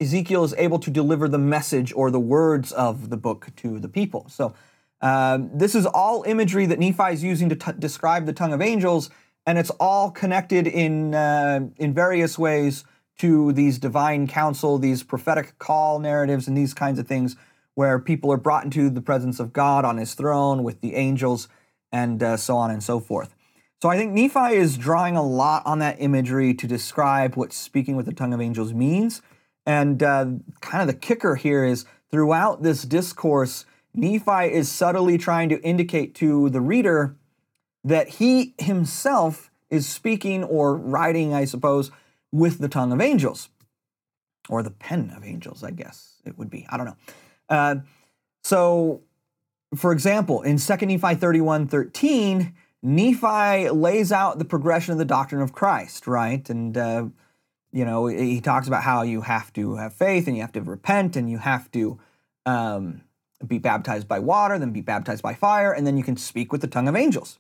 Ezekiel 0.01 0.45
is 0.45 0.55
able 0.57 0.79
to 0.79 0.91
deliver 0.91 1.29
the 1.29 1.39
message 1.39 1.93
or 1.93 2.11
the 2.11 2.21
words 2.21 2.73
of 2.73 3.11
the 3.11 3.17
book 3.17 3.49
to 3.57 3.79
the 3.79 3.89
people. 3.89 4.27
So 4.29 4.55
uh, 5.01 5.39
this 5.53 5.75
is 5.75 5.87
all 5.87 6.23
imagery 6.25 6.67
that 6.67 6.79
Nephi 6.79 7.13
is 7.13 7.23
using 7.23 7.49
to 7.49 7.57
t- 7.57 7.73
describe 7.79 8.27
the 8.27 8.33
tongue 8.33 8.53
of 8.53 8.63
angels, 8.63 9.11
and 9.47 9.59
it's 9.59 9.71
all 9.79 10.11
connected 10.11 10.67
in 10.67 11.15
uh, 11.15 11.69
in 11.77 11.95
various 11.95 12.39
ways 12.39 12.85
to 13.19 13.53
these 13.53 13.79
divine 13.79 14.27
council, 14.27 14.79
these 14.79 15.03
prophetic 15.03 15.59
call 15.59 15.99
narratives, 15.99 16.47
and 16.49 16.57
these 16.57 16.75
kinds 16.75 16.99
of 16.99 17.07
things, 17.07 17.37
where 17.79 18.01
people 18.01 18.33
are 18.33 18.37
brought 18.37 18.65
into 18.65 18.91
the 18.91 19.01
presence 19.01 19.39
of 19.39 19.53
God 19.53 19.85
on 19.85 19.99
His 19.99 20.15
throne 20.15 20.65
with 20.65 20.81
the 20.81 20.97
angels 20.97 21.47
and 21.93 22.21
uh, 22.21 22.37
so 22.37 22.57
on 22.57 22.73
and 22.73 22.83
so 22.83 22.99
forth. 22.99 23.37
So 23.81 23.89
I 23.89 23.97
think 23.97 24.13
Nephi 24.13 24.57
is 24.57 24.77
drawing 24.77 25.17
a 25.17 25.23
lot 25.23 25.65
on 25.65 25.79
that 25.79 25.95
imagery 26.01 26.55
to 26.55 26.67
describe 26.67 27.37
what 27.37 27.53
speaking 27.53 27.95
with 27.95 28.07
the 28.07 28.13
tongue 28.13 28.35
of 28.35 28.41
angels 28.41 28.75
means. 28.75 29.23
And 29.65 30.03
uh, 30.03 30.27
kind 30.61 30.83
of 30.83 30.89
the 30.89 31.01
kicker 31.01 31.37
here 31.37 31.65
is 31.65 31.85
throughout 32.11 32.65
this 32.65 32.83
discourse, 32.83 33.65
Nephi 33.95 34.53
is 34.53 34.69
subtly 34.69 35.17
trying 35.17 35.49
to 35.51 35.63
indicate 35.63 36.17
to 36.17 36.51
the 36.51 36.61
reader 36.61 37.15
that 37.85 38.09
he 38.09 38.55
himself 38.59 39.53
is 39.71 39.87
speaking 39.89 40.43
or 40.43 40.75
writing, 40.75 41.33
I 41.33 41.45
suppose, 41.45 41.93
with 42.33 42.59
the 42.59 42.69
tongue 42.69 42.91
of 42.91 43.01
angels, 43.01 43.51
or 44.49 44.65
the 44.65 44.73
pen 44.73 45.13
of 45.17 45.25
angels, 45.25 45.63
I 45.63 45.71
guess 45.71 46.15
it 46.25 46.37
would 46.37 46.51
be. 46.51 46.67
I 46.71 46.77
don't 46.77 46.87
know. 46.87 46.97
Uh, 47.49 47.77
so 48.43 49.03
for 49.75 49.93
example, 49.93 50.43
in 50.43 50.59
2 50.59 50.77
Nephi 50.87 51.15
31 51.15 51.69
13, 51.69 52.55
Nephi 52.83 53.71
lays 53.71 54.13
out 54.13 54.39
the 54.39 54.45
progression 54.45 54.93
of 54.93 54.99
the 54.99 55.05
doctrine 55.05 55.43
of 55.43 55.53
Christ, 55.53 56.07
right? 56.07 56.49
And, 56.49 56.77
uh, 56.77 57.07
you 57.73 57.85
know, 57.85 58.07
he 58.07 58.41
talks 58.41 58.67
about 58.67 58.83
how 58.83 59.03
you 59.03 59.23
have 59.23 59.53
to 59.55 59.77
have 59.77 59.93
faith 59.93 60.27
and 60.27 60.37
you 60.37 60.43
have 60.43 60.53
to 60.53 60.63
repent 60.63 61.17
and 61.17 61.29
you 61.29 61.39
have 61.39 61.71
to 61.73 61.99
um, 62.47 63.03
be 63.47 63.59
baptized 63.59 64.09
by 64.09 64.21
water, 64.21 64.59
then 64.59 64.71
be 64.71 64.81
baptized 64.81 65.23
by 65.23 65.35
fire, 65.35 65.73
and 65.73 65.87
then 65.87 65.97
you 65.97 66.05
can 66.05 66.17
speak 66.17 66.51
with 66.51 66.61
the 66.61 66.67
tongue 66.67 66.89
of 66.89 66.97
angels. 66.97 67.39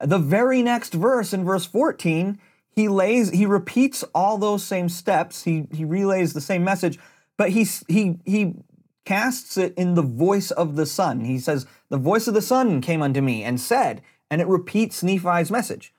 The 0.00 0.18
very 0.18 0.62
next 0.62 0.94
verse, 0.94 1.32
in 1.32 1.44
verse 1.44 1.66
14, 1.66 2.38
he 2.70 2.88
lays, 2.88 3.30
he 3.30 3.46
repeats 3.46 4.02
all 4.14 4.38
those 4.38 4.64
same 4.64 4.88
steps. 4.88 5.44
He 5.44 5.66
he 5.72 5.84
relays 5.84 6.32
the 6.32 6.40
same 6.40 6.64
message, 6.64 6.98
but 7.36 7.50
he 7.50 7.66
he 7.86 8.18
he 8.24 8.54
casts 9.04 9.56
it 9.56 9.74
in 9.74 9.94
the 9.94 10.02
voice 10.02 10.50
of 10.50 10.76
the 10.76 10.86
Son. 10.86 11.24
He 11.24 11.38
says, 11.38 11.66
The 11.88 11.98
voice 11.98 12.26
of 12.26 12.34
the 12.34 12.42
Son 12.42 12.80
came 12.80 13.02
unto 13.02 13.20
me 13.20 13.42
and 13.42 13.60
said, 13.60 14.02
and 14.30 14.40
it 14.40 14.46
repeats 14.46 15.02
Nephi's 15.02 15.50
message. 15.50 15.92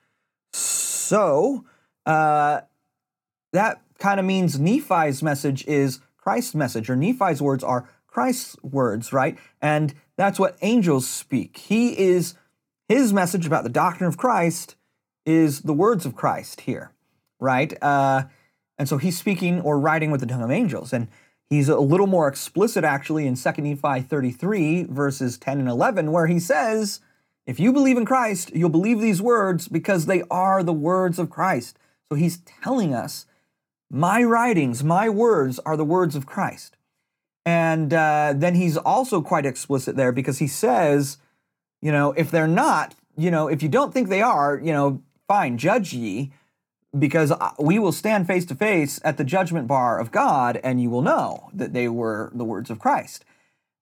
So, 0.52 1.64
uh, 2.06 2.62
that 3.52 3.82
kind 3.98 4.18
of 4.18 4.26
means 4.26 4.58
Nephi's 4.58 5.22
message 5.22 5.66
is 5.66 6.00
Christ's 6.16 6.54
message, 6.54 6.88
or 6.88 6.96
Nephi's 6.96 7.42
words 7.42 7.62
are 7.62 7.88
Christ's 8.06 8.56
words, 8.62 9.12
right? 9.12 9.38
And 9.60 9.94
that's 10.16 10.38
what 10.38 10.56
angels 10.62 11.06
speak. 11.06 11.58
He 11.58 11.98
is, 11.98 12.34
his 12.88 13.12
message 13.12 13.46
about 13.46 13.64
the 13.64 13.70
doctrine 13.70 14.08
of 14.08 14.16
Christ 14.16 14.76
is 15.24 15.60
the 15.62 15.72
words 15.72 16.06
of 16.06 16.14
Christ 16.14 16.62
here, 16.62 16.92
right? 17.38 17.80
Uh, 17.82 18.24
and 18.78 18.88
so 18.88 18.98
he's 18.98 19.18
speaking 19.18 19.60
or 19.60 19.78
writing 19.78 20.10
with 20.10 20.20
the 20.20 20.26
tongue 20.26 20.42
of 20.42 20.50
angels. 20.50 20.92
And 20.92 21.08
He's 21.52 21.68
a 21.68 21.78
little 21.78 22.06
more 22.06 22.28
explicit 22.28 22.82
actually 22.82 23.26
in 23.26 23.36
2 23.36 23.50
Nephi 23.58 24.00
33, 24.00 24.84
verses 24.84 25.36
10 25.36 25.60
and 25.60 25.68
11, 25.68 26.10
where 26.10 26.26
he 26.26 26.40
says, 26.40 27.00
If 27.44 27.60
you 27.60 27.74
believe 27.74 27.98
in 27.98 28.06
Christ, 28.06 28.50
you'll 28.54 28.70
believe 28.70 29.00
these 29.00 29.20
words 29.20 29.68
because 29.68 30.06
they 30.06 30.22
are 30.30 30.62
the 30.62 30.72
words 30.72 31.18
of 31.18 31.28
Christ. 31.28 31.78
So 32.08 32.14
he's 32.14 32.38
telling 32.38 32.94
us, 32.94 33.26
My 33.90 34.24
writings, 34.24 34.82
my 34.82 35.10
words 35.10 35.58
are 35.66 35.76
the 35.76 35.84
words 35.84 36.16
of 36.16 36.24
Christ. 36.24 36.78
And 37.44 37.92
uh, 37.92 38.32
then 38.34 38.54
he's 38.54 38.78
also 38.78 39.20
quite 39.20 39.44
explicit 39.44 39.94
there 39.94 40.10
because 40.10 40.38
he 40.38 40.46
says, 40.46 41.18
you 41.82 41.92
know, 41.92 42.12
if 42.12 42.30
they're 42.30 42.48
not, 42.48 42.94
you 43.14 43.30
know, 43.30 43.48
if 43.48 43.62
you 43.62 43.68
don't 43.68 43.92
think 43.92 44.08
they 44.08 44.22
are, 44.22 44.58
you 44.58 44.72
know, 44.72 45.02
fine, 45.28 45.58
judge 45.58 45.92
ye 45.92 46.32
because 46.98 47.30
uh, 47.32 47.50
we 47.58 47.78
will 47.78 47.92
stand 47.92 48.26
face 48.26 48.44
to 48.46 48.54
face 48.54 49.00
at 49.04 49.16
the 49.16 49.24
judgment 49.24 49.66
bar 49.66 49.98
of 49.98 50.10
God, 50.10 50.60
and 50.62 50.80
you 50.80 50.90
will 50.90 51.02
know 51.02 51.50
that 51.54 51.72
they 51.72 51.88
were 51.88 52.30
the 52.34 52.44
words 52.44 52.70
of 52.70 52.78
Christ. 52.78 53.24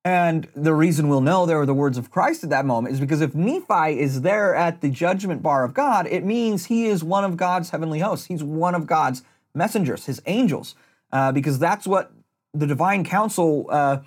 And 0.05 0.49
the 0.55 0.73
reason 0.73 1.09
we'll 1.09 1.21
know 1.21 1.45
they 1.45 1.55
were 1.55 1.67
the 1.67 1.75
words 1.75 1.99
of 1.99 2.11
Christ 2.11 2.43
at 2.43 2.51
that 2.51 2.65
moment 2.65 2.95
is 2.95 3.01
because 3.01 3.21
if 3.21 3.35
Nephi 3.35 4.01
is 4.01 4.23
there 4.23 4.55
at 4.55 4.81
the 4.81 4.89
judgment 4.89 5.43
bar 5.43 5.63
of 5.63 5.75
God, 5.75 6.07
it 6.07 6.25
means 6.25 6.67
he 6.67 6.87
is 6.87 7.05
one 7.05 7.25
of 7.25 7.37
God's 7.37 7.71
heavenly 7.71 7.99
hosts. 7.99 8.27
He's 8.27 8.43
one 8.43 8.75
of 8.75 8.87
God's 8.87 9.23
messengers, 9.55 10.07
his 10.07 10.23
angels, 10.25 10.75
uh, 11.13 11.33
because 11.33 11.59
that's 11.59 11.87
what 11.87 12.13
the 12.55 12.67
divine 12.67 13.05
council 13.05 13.67
uh, 13.69 13.99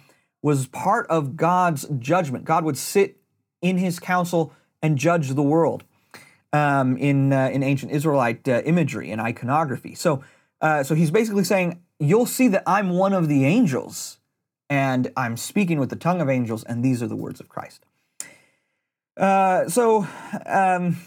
was 0.42 0.66
part 0.68 1.06
of 1.08 1.38
God's 1.38 1.86
judgment. 2.00 2.44
God 2.44 2.64
would 2.64 2.78
sit 2.78 3.18
in 3.62 3.78
his 3.78 4.00
council 4.00 4.52
and 4.82 4.98
judge 4.98 5.30
the 5.30 5.44
world 5.44 5.84
um, 6.54 6.96
in 6.98 7.34
uh, 7.34 7.50
in 7.52 7.64
ancient 7.64 7.92
Israelite 7.92 8.48
uh, 8.48 8.62
imagery 8.64 9.12
and 9.12 9.20
iconography. 9.20 9.96
So 9.96 10.24
uh, 10.62 10.84
so 10.84 10.96
he's 10.96 11.12
basically 11.12 11.44
saying 11.44 11.82
you'll 12.00 12.26
see 12.26 12.48
that 12.50 12.64
I'm 12.66 12.92
one 12.92 13.14
of 13.14 13.28
the 13.28 13.46
angels, 13.46 14.20
and 14.70 15.12
I'm 15.18 15.36
speaking 15.36 15.80
with 15.80 15.90
the 15.90 15.96
tongue 15.96 16.22
of 16.22 16.30
angels, 16.30 16.64
and 16.64 16.86
these 16.86 17.04
are 17.04 17.08
the 17.08 17.16
words 17.16 17.40
of 17.40 17.50
Christ. 17.50 17.86
Uh, 19.18 19.68
so. 19.68 20.08
Um, 20.46 20.98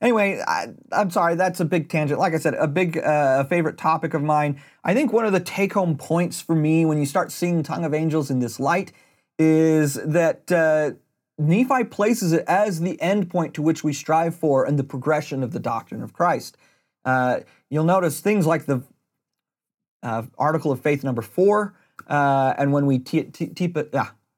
anyway, 0.00 0.42
I, 0.46 0.68
am 0.92 1.10
sorry, 1.10 1.34
that's 1.34 1.60
a 1.60 1.64
big 1.64 1.88
tangent. 1.88 2.20
Like 2.20 2.34
I 2.34 2.38
said, 2.38 2.54
a 2.54 2.68
big 2.68 2.98
uh, 2.98 3.44
favorite 3.44 3.76
topic 3.78 4.14
of 4.14 4.22
mine. 4.22 4.60
I 4.84 4.94
think 4.94 5.12
one 5.12 5.26
of 5.26 5.32
the 5.32 5.40
take 5.40 5.72
home 5.72 5.96
points 5.96 6.40
for 6.40 6.54
me 6.54 6.84
when 6.84 6.98
you 6.98 7.06
start 7.06 7.32
seeing 7.32 7.62
Tongue 7.62 7.84
of 7.84 7.92
Angels 7.92 8.30
in 8.30 8.40
this 8.40 8.60
light 8.60 8.92
is 9.38 9.94
that 9.94 10.50
uh, 10.50 10.92
Nephi 11.38 11.84
places 11.84 12.32
it 12.32 12.44
as 12.46 12.80
the 12.80 13.00
end 13.00 13.28
point 13.30 13.54
to 13.54 13.62
which 13.62 13.84
we 13.84 13.92
strive 13.92 14.34
for 14.34 14.64
and 14.64 14.78
the 14.78 14.84
progression 14.84 15.42
of 15.42 15.52
the 15.52 15.60
doctrine 15.60 16.02
of 16.02 16.12
Christ. 16.12 16.56
Uh, 17.04 17.40
you'll 17.70 17.84
notice 17.84 18.20
things 18.20 18.46
like 18.46 18.66
the 18.66 18.82
uh, 20.02 20.22
article 20.38 20.72
of 20.72 20.80
faith 20.80 21.04
number 21.04 21.22
four, 21.22 21.74
uh, 22.08 22.54
and 22.58 22.72
when 22.72 22.86
we 22.86 22.98
t- 22.98 23.24
t- 23.24 23.48
t- 23.48 23.74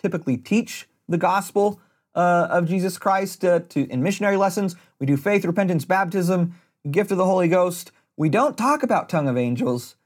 typically 0.00 0.36
teach 0.36 0.88
the 1.08 1.18
gospel 1.18 1.80
uh, 2.14 2.48
of 2.50 2.66
Jesus 2.66 2.98
Christ 2.98 3.44
uh, 3.44 3.60
to 3.68 3.86
in 3.90 4.02
missionary 4.02 4.36
lessons, 4.36 4.76
we 4.98 5.06
do 5.06 5.16
faith, 5.16 5.44
repentance, 5.44 5.84
baptism, 5.84 6.54
gift 6.90 7.10
of 7.10 7.18
the 7.18 7.24
Holy 7.24 7.48
Ghost. 7.48 7.92
We 8.16 8.28
don't 8.28 8.56
talk 8.56 8.82
about 8.82 9.08
tongue 9.08 9.28
of 9.28 9.36
angels, 9.36 9.96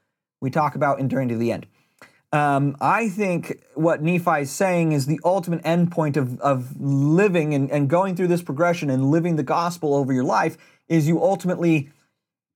we 0.41 0.51
talk 0.51 0.75
about 0.75 1.01
enduring 1.01 1.29
to 1.29 1.37
the 1.37 1.53
end. 1.53 1.67
Um, 2.33 2.77
I 2.81 3.11
think 3.11 3.63
what 3.75 4.03
Nephi 4.03 4.41
is 4.41 4.51
saying 4.51 4.93
is 4.93 5.05
the 5.05 5.21
ultimate 5.23 5.63
endpoint 5.65 6.17
of, 6.17 6.41
of 6.41 6.81
living 6.81 7.53
and, 7.53 7.71
and 7.71 7.91
going 7.91 8.17
through 8.17 8.29
this 8.29 8.41
progression 8.41 8.89
and 8.89 9.11
living 9.11 9.37
the 9.37 9.43
gospel 9.43 9.95
over 9.95 10.15
your 10.15 10.25
life 10.25 10.57
is 10.89 11.07
you 11.07 11.23
ultimately 11.23 11.91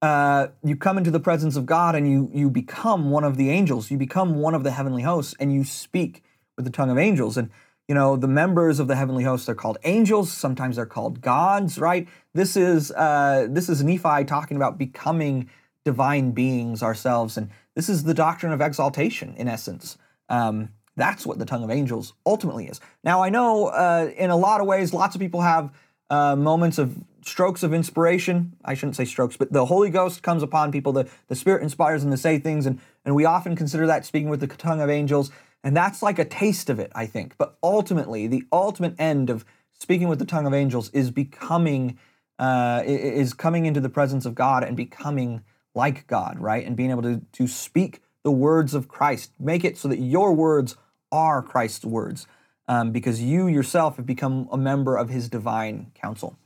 uh, 0.01 0.49
you 0.63 0.77
come 0.77 0.97
into 0.99 1.11
the 1.11 1.21
presence 1.21 1.57
of 1.57 1.67
God 1.67 1.95
and 1.95 2.09
you 2.11 2.31
you 2.33 2.49
become 2.51 3.11
one 3.11 3.25
of 3.25 3.37
the 3.37 3.51
angels. 3.51 3.91
You 3.91 3.99
become 3.99 4.37
one 4.37 4.55
of 4.55 4.63
the 4.63 4.71
heavenly 4.71 5.03
hosts 5.03 5.35
and 5.41 5.53
you 5.53 5.65
speak 5.65 6.23
with 6.57 6.65
the 6.65 6.71
tongue 6.71 6.91
of 6.91 6.99
angels. 6.99 7.37
And 7.37 7.51
you 7.89 7.95
know 7.95 8.17
the 8.17 8.29
members 8.29 8.79
of 8.79 8.89
the 8.89 8.97
heavenly 8.97 9.25
hosts 9.25 9.49
are 9.49 9.55
called 9.55 9.79
angels. 9.85 10.33
Sometimes 10.33 10.77
they're 10.77 10.87
called 10.87 11.21
gods. 11.21 11.79
Right? 11.79 12.09
This 12.35 12.57
is 12.57 12.93
uh, 12.93 13.47
this 13.51 13.69
is 13.69 13.83
Nephi 13.83 14.25
talking 14.25 14.57
about 14.57 14.79
becoming 14.79 15.51
divine 15.85 16.33
beings 16.33 16.83
ourselves 16.83 17.37
and 17.37 17.51
this 17.77 17.89
is 17.89 18.03
the 18.03 18.15
doctrine 18.15 18.53
of 18.53 18.61
exaltation, 18.61 19.35
in 19.37 19.47
essence. 19.47 19.99
Um, 20.29 20.71
that's 20.97 21.27
what 21.27 21.39
the 21.39 21.45
tongue 21.45 21.63
of 21.63 21.71
angels 21.71 22.15
ultimately 22.25 22.67
is. 22.67 22.81
Now, 23.05 23.23
I 23.23 23.29
know 23.29 23.67
uh, 23.67 24.11
in 24.17 24.31
a 24.31 24.37
lot 24.37 24.61
of 24.63 24.67
ways, 24.67 24.95
lots 24.95 25.15
of 25.15 25.21
people 25.21 25.43
have 25.43 25.71
uh, 26.09 26.35
moments 26.35 26.79
of 26.79 26.97
strokes 27.23 27.63
of 27.63 27.75
inspiration. 27.75 28.57
I 28.65 28.75
shouldn't 28.75 28.97
say 28.97 29.05
strokes, 29.05 29.37
but 29.37 29.53
the 29.53 29.67
Holy 29.67 29.91
Ghost 29.91 30.23
comes 30.23 30.43
upon 30.43 30.73
people. 30.73 30.93
The, 30.93 31.07
the 31.29 31.37
Spirit 31.37 31.63
inspires 31.63 32.03
them 32.03 32.11
to 32.13 32.17
say 32.17 32.39
things, 32.39 32.65
and, 32.65 32.81
and 33.05 33.15
we 33.15 33.27
often 33.27 33.55
consider 33.55 33.87
that 33.87 34.07
speaking 34.07 34.31
with 34.31 34.41
the 34.41 34.47
tongue 34.47 34.81
of 34.81 34.89
angels. 34.89 35.31
And 35.63 35.77
that's 35.77 36.03
like 36.03 36.19
a 36.19 36.25
taste 36.25 36.71
of 36.71 36.79
it, 36.79 36.91
I 36.95 37.07
think. 37.07 37.37
But 37.37 37.59
ultimately, 37.63 38.27
the 38.27 38.45
ultimate 38.53 38.95
end 38.99 39.29
of 39.29 39.45
speaking 39.73 40.09
with 40.09 40.19
the 40.19 40.25
tongue 40.25 40.47
of 40.47 40.55
angels 40.55 40.89
is 40.91 41.11
becoming, 41.11 41.99
uh, 42.39 42.83
is 42.87 43.35
coming 43.35 43.67
into 43.67 43.81
the 43.81 43.91
presence 43.91 44.25
of 44.25 44.35
God 44.35 44.65
and 44.65 44.77
becoming 44.77 45.43
like 45.77 46.07
God, 46.07 46.39
right? 46.41 46.67
And 46.67 46.77
being 46.77 46.91
able 46.91 47.03
to, 47.03 47.21
to 47.33 47.47
speak 47.47 48.01
the 48.25 48.31
words 48.33 48.75
of 48.75 48.89
Christ. 48.89 49.31
Make 49.39 49.65
it 49.65 49.79
so 49.79 49.87
that 49.89 50.01
your 50.01 50.33
words 50.33 50.77
are 51.13 51.43
Christ's 51.43 51.85
words, 51.85 52.27
um, 52.67 52.91
because 52.91 53.23
you 53.23 53.47
yourself 53.47 53.97
have 53.97 54.07
become 54.07 54.49
a 54.51 54.57
member 54.57 54.97
of 54.97 55.11
his 55.11 55.29
divine 55.29 55.93
council. 55.95 56.37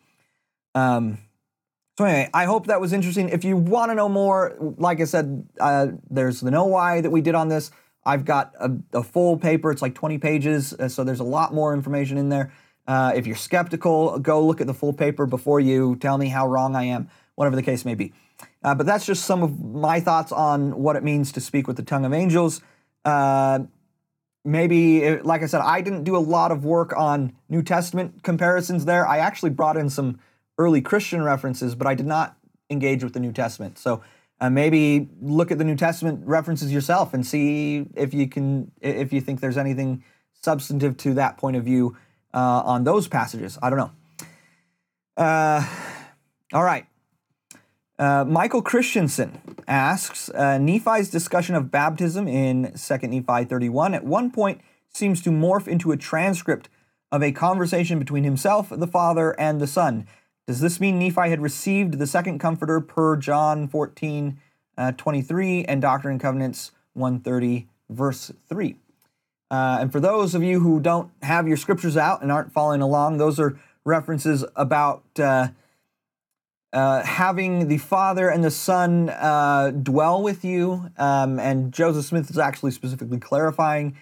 Um, 0.75 1.19
so, 1.97 2.05
anyway, 2.05 2.31
I 2.35 2.45
hope 2.45 2.67
that 2.67 2.81
was 2.81 2.93
interesting. 2.93 3.29
If 3.29 3.45
you 3.45 3.57
want 3.57 3.91
to 3.91 3.95
know 3.95 4.09
more, 4.09 4.57
like 4.79 5.01
I 5.01 5.05
said, 5.05 5.47
uh, 5.59 5.89
there's 6.11 6.41
the 6.41 6.51
KnowWhy 6.51 7.03
that 7.03 7.11
we 7.11 7.21
did 7.21 7.35
on 7.35 7.49
this. 7.49 7.71
I've 8.05 8.25
got 8.25 8.55
a, 8.59 8.73
a 8.93 9.03
full 9.03 9.37
paper, 9.37 9.71
it's 9.71 9.83
like 9.83 9.95
20 9.95 10.19
pages, 10.19 10.73
uh, 10.75 10.89
so 10.89 11.05
there's 11.05 11.21
a 11.21 11.25
lot 11.25 11.53
more 11.53 11.75
information 11.75 12.17
in 12.17 12.31
there. 12.31 12.53
Uh, 12.87 13.13
if 13.15 13.27
you're 13.27 13.37
skeptical, 13.37 14.19
go 14.19 14.45
look 14.45 14.61
at 14.61 14.67
the 14.67 14.75
full 14.75 14.93
paper 14.93 15.27
before 15.27 15.61
you 15.61 15.97
tell 15.97 16.17
me 16.17 16.29
how 16.29 16.47
wrong 16.47 16.75
I 16.75 16.85
am, 16.85 17.11
whatever 17.35 17.57
the 17.57 17.63
case 17.63 17.85
may 17.85 17.95
be. 17.95 18.13
Uh, 18.63 18.75
but 18.75 18.87
that's 18.87 19.07
just 19.07 19.25
some 19.25 19.43
of 19.43 19.59
my 19.61 20.01
thoughts 20.01 20.33
on 20.33 20.83
what 20.83 20.97
it 20.97 21.03
means 21.03 21.33
to 21.33 21.41
speak 21.41 21.67
with 21.67 21.77
the 21.77 21.83
tongue 21.83 22.05
of 22.05 22.13
angels. 22.13 22.61
Uh, 23.05 23.61
maybe, 24.45 25.17
like 25.21 25.43
I 25.43 25.47
said, 25.47 25.63
I 25.63 25.81
didn't 25.81 26.05
do 26.05 26.17
a 26.17 26.19
lot 26.19 26.53
of 26.53 26.65
work 26.65 26.97
on 26.97 27.33
New 27.49 27.63
Testament 27.63 28.23
comparisons 28.23 28.85
there. 28.85 29.07
I 29.07 29.19
actually 29.19 29.51
brought 29.51 29.77
in 29.77 29.89
some 29.89 30.19
early 30.59 30.83
Christian 30.83 31.23
references, 31.23 31.75
but 31.75 31.87
I 31.87 31.95
did 31.95 32.07
not 32.07 32.37
engage 32.69 33.03
with 33.03 33.15
the 33.15 33.21
New 33.21 33.33
Testament. 33.33 33.79
So 33.79 34.03
uh, 34.41 34.51
maybe 34.51 35.09
look 35.21 35.51
at 35.51 35.59
the 35.59 35.65
New 35.65 35.77
Testament 35.77 36.23
references 36.27 36.73
yourself 36.73 37.15
and 37.15 37.27
see 37.27 37.87
if 37.95 38.13
you 38.13 38.29
can, 38.29 38.71
if 38.81 39.13
you 39.13 39.21
think 39.21 39.41
there's 39.41 39.59
anything 39.59 40.05
substantive 40.43 40.97
to 40.99 41.15
that 41.15 41.39
point 41.39 41.57
of 41.57 41.65
view 41.65 41.97
uh, 42.33 42.63
on 42.65 42.85
those 42.85 43.09
passages. 43.09 43.59
I 43.63 43.71
don't 43.71 43.79
know. 43.79 43.93
Uh, 45.17 45.67
all 46.53 46.65
right. 46.65 46.87
Uh, 48.01 48.25
Michael 48.25 48.63
Christensen 48.63 49.43
asks 49.69 50.31
uh, 50.31 50.57
Nephi's 50.57 51.11
discussion 51.11 51.55
of 51.55 51.71
baptism 51.71 52.27
in 52.27 52.73
2 52.73 52.97
Nephi 53.07 53.45
31 53.45 53.93
at 53.93 54.05
one 54.05 54.31
point 54.31 54.63
seems 54.89 55.21
to 55.21 55.29
morph 55.29 55.69
into 55.69 55.93
a 55.93 55.99
transcript 55.99 56.71
of 57.13 57.23
a 57.23 57.31
conversation 57.31 57.99
between 57.99 58.25
himself, 58.25 58.71
the 58.71 58.87
Father, 58.87 59.39
and 59.39 59.61
the 59.61 59.67
Son. 59.67 60.07
Does 60.47 60.61
this 60.61 60.81
mean 60.81 60.99
Nephi 60.99 61.29
had 61.29 61.43
received 61.43 61.99
the 61.99 62.07
second 62.07 62.39
comforter 62.39 62.81
per 62.81 63.19
John 63.19 63.69
14 63.69 64.41
uh, 64.79 64.93
23 64.93 65.67
and 65.67 65.83
Doctrine 65.83 66.13
and 66.13 66.21
Covenants 66.23 66.73
130, 66.95 67.69
verse 67.91 68.33
3? 68.49 68.77
Uh, 69.51 69.77
and 69.79 69.93
for 69.93 70.01
those 70.01 70.35
of 70.35 70.43
you 70.43 70.61
who 70.61 70.81
don't 70.81 71.11
have 71.21 71.47
your 71.47 71.59
scriptures 71.59 71.99
out 71.99 72.23
and 72.23 72.33
aren't 72.33 72.51
following 72.51 72.81
along, 72.81 73.19
those 73.19 73.39
are 73.39 73.61
references 73.85 74.43
about 74.57 75.05
uh, 76.73 77.03
having 77.03 77.69
the 77.69 77.79
Father 77.79 78.29
and 78.29 78.45
the 78.45 78.51
Son 78.51 79.09
uh, 79.09 79.71
dwell 79.71 80.23
with 80.23 80.45
you. 80.45 80.91
Um, 80.97 81.39
and 81.41 81.73
Joseph 81.73 82.05
Smith 82.05 82.31
is 82.31 82.39
actually 82.39 82.71
specifically 82.71 83.19
clarifying 83.19 83.97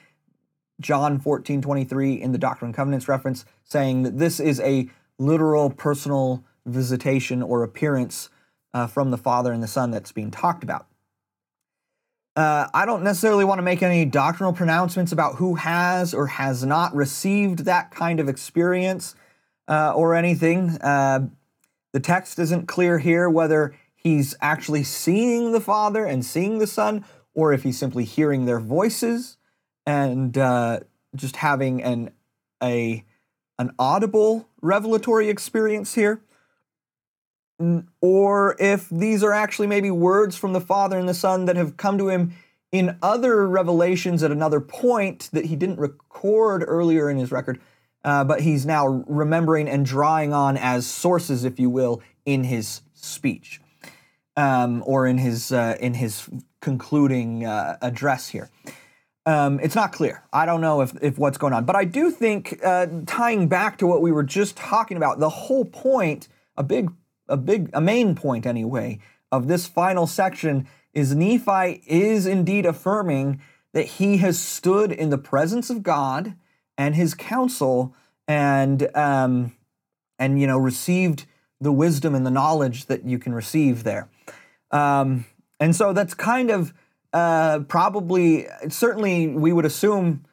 John 0.81 1.19
14 1.19 1.63
23 1.63 2.21
in 2.21 2.33
the 2.33 2.39
Doctrine 2.39 2.69
and 2.69 2.77
Covenants 2.77 3.09
reference, 3.09 3.45
saying 3.65 4.03
that 4.03 4.19
this 4.19 4.39
is 4.39 4.61
a 4.61 4.89
literal 5.19 5.71
personal 5.71 6.45
visitation 6.67 7.43
or 7.43 7.63
appearance 7.63 8.29
uh, 8.75 8.87
from 8.87 9.11
the 9.11 9.19
Father 9.19 9.53
and 9.53 9.63
the 9.63 9.69
Son 9.69 9.91
that's 9.91 10.13
being 10.13 10.31
talked 10.31 10.63
about. 10.63 10.87
Uh, 12.37 12.69
I 12.73 12.87
don't 12.87 13.03
necessarily 13.03 13.45
want 13.45 13.59
to 13.59 13.65
make 13.65 13.83
any 13.83 14.05
doctrinal 14.05 14.53
pronouncements 14.53 15.11
about 15.11 15.37
who 15.37 15.57
has 15.57 16.15
or 16.15 16.29
has 16.29 16.65
not 16.65 16.95
received 16.95 17.65
that 17.65 17.91
kind 17.91 18.21
of 18.21 18.29
experience 18.29 19.17
uh, 19.67 19.93
or 19.93 20.15
anything. 20.15 20.71
Uh, 20.81 21.29
the 21.93 22.01
text 22.01 22.39
isn't 22.39 22.67
clear 22.67 22.99
here 22.99 23.29
whether 23.29 23.75
he's 23.95 24.35
actually 24.41 24.83
seeing 24.85 25.53
the 25.53 25.61
Father 25.61 26.05
and 26.05 26.25
seeing 26.25 26.59
the 26.59 26.67
Son, 26.67 27.05
or 27.35 27.53
if 27.53 27.63
he's 27.63 27.79
simply 27.79 28.05
hearing 28.05 28.47
their 28.47 28.61
voices 28.61 29.37
and 29.87 30.37
uh, 30.37 30.81
just 31.15 31.37
having 31.37 31.83
an 31.83 32.11
a 32.63 33.05
an 33.59 33.73
audible 33.79 34.49
revelatory 34.63 35.29
experience 35.29 35.95
here, 35.95 36.21
or 38.01 38.57
if 38.61 38.89
these 38.89 39.23
are 39.25 39.33
actually 39.33 39.67
maybe 39.67 39.91
words 39.91 40.37
from 40.37 40.53
the 40.53 40.61
Father 40.61 40.99
and 40.99 41.09
the 41.09 41.15
Son 41.15 41.47
that 41.47 41.57
have 41.57 41.77
come 41.77 41.99
to 41.99 42.09
him 42.09 42.35
in 42.71 42.97
other 43.03 43.49
revelations 43.49 44.23
at 44.23 44.31
another 44.31 44.61
point 44.61 45.29
that 45.33 45.47
he 45.47 45.57
didn't 45.57 45.79
record 45.79 46.63
earlier 46.67 47.11
in 47.11 47.17
his 47.17 47.33
record 47.33 47.59
uh, 48.09 48.25
but 48.25 48.41
he's 48.41 48.65
now 48.65 49.05
remembering 49.07 49.69
and 49.69 49.85
drawing 49.85 50.33
on 50.33 50.57
as 50.57 50.87
sources, 50.87 51.45
if 51.45 51.61
you 51.61 51.69
will, 51.69 52.01
in 52.25 52.45
his 52.45 52.81
speech 52.95 53.61
um, 54.35 54.83
or 54.87 55.07
in 55.07 55.19
his 55.19 55.53
uh, 55.53 55.77
in 55.79 55.93
his 55.93 56.27
concluding 56.63 57.45
uh, 57.45 57.77
address 57.83 58.31
here. 58.31 58.49
Um, 59.27 59.61
it's 59.61 59.75
not 59.75 59.93
clear. 59.93 60.23
I 60.33 60.47
don't 60.47 60.63
know 60.63 60.81
if, 60.81 60.95
if 61.03 61.19
what's 61.19 61.37
going 61.37 61.53
on, 61.53 61.67
but 61.67 61.77
I 61.77 61.85
do 61.85 62.11
think 62.11 62.59
uh, 62.65 62.87
tying 63.05 63.47
back 63.47 63.77
to 63.77 63.87
what 63.87 64.01
we 64.01 64.11
were 64.11 64.23
just 64.23 64.57
talking 64.57 64.97
about, 64.97 65.19
the 65.19 65.29
whole 65.29 65.67
point, 65.67 66.29
a 66.57 66.63
big, 66.63 66.91
a 67.29 67.37
big, 67.37 67.69
a 67.75 67.81
main 67.83 68.15
point 68.15 68.47
anyway, 68.47 69.01
of 69.31 69.49
this 69.49 69.67
final 69.67 70.07
section 70.07 70.67
is 70.95 71.15
Nephi 71.15 71.83
is 71.87 72.25
indeed 72.25 72.65
affirming 72.65 73.43
that 73.75 73.85
he 73.85 74.17
has 74.17 74.41
stood 74.41 74.93
in 74.93 75.11
the 75.11 75.19
presence 75.19 75.69
of 75.69 75.83
God 75.83 76.35
and 76.79 76.95
his 76.95 77.13
council 77.13 77.95
and 78.27 78.89
um, 78.97 79.53
and 80.19 80.41
you 80.41 80.47
know 80.47 80.57
received 80.57 81.27
the 81.61 81.73
wisdom 81.73 82.15
and 82.15 82.25
the 82.25 82.31
knowledge 82.31 82.87
that 82.87 83.05
you 83.05 83.19
can 83.19 83.35
receive 83.35 83.83
there. 83.83 84.09
Um, 84.71 85.27
and 85.61 85.75
so 85.75 85.93
that's 85.93 86.15
kind 86.15 86.51
of 86.51 86.73
uh, 87.13 87.61
probably 87.69 88.47
certainly 88.69 89.27
we 89.27 89.53
would 89.53 89.65
assume 89.67 90.25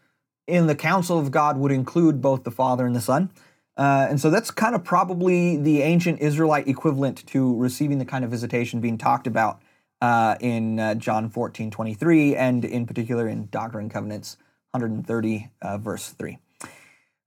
in 0.48 0.68
the 0.68 0.76
council 0.76 1.18
of 1.18 1.32
God 1.32 1.58
would 1.58 1.72
include 1.72 2.22
both 2.22 2.44
the 2.44 2.52
Father 2.52 2.86
and 2.86 2.96
the 2.96 3.02
Son. 3.02 3.32
Uh, 3.78 4.08
and 4.10 4.22
so 4.22 4.30
that's 4.30 4.52
kind 4.52 4.76
of 4.76 4.84
probably 4.84 5.58
the 5.58 5.82
ancient 5.82 6.22
Israelite 6.22 6.68
equivalent 6.68 7.26
to 7.28 7.58
receiving 7.58 7.98
the 7.98 8.06
kind 8.06 8.24
of 8.24 8.32
visitation 8.32 8.80
being 8.80 8.98
talked 8.98 9.28
about 9.28 9.62
uh, 10.02 10.36
in 10.40 10.80
uh, 10.80 10.96
John 10.96 11.30
14, 11.30 11.72
23, 11.72 12.36
and 12.36 12.64
in 12.64 12.86
particular 12.86 13.28
in 13.28 13.48
Doctrine 13.52 13.86
and 13.86 13.92
Covenants 13.92 14.38
130, 14.76 15.50
uh, 15.62 15.78
verse 15.78 16.10
3. 16.10 16.38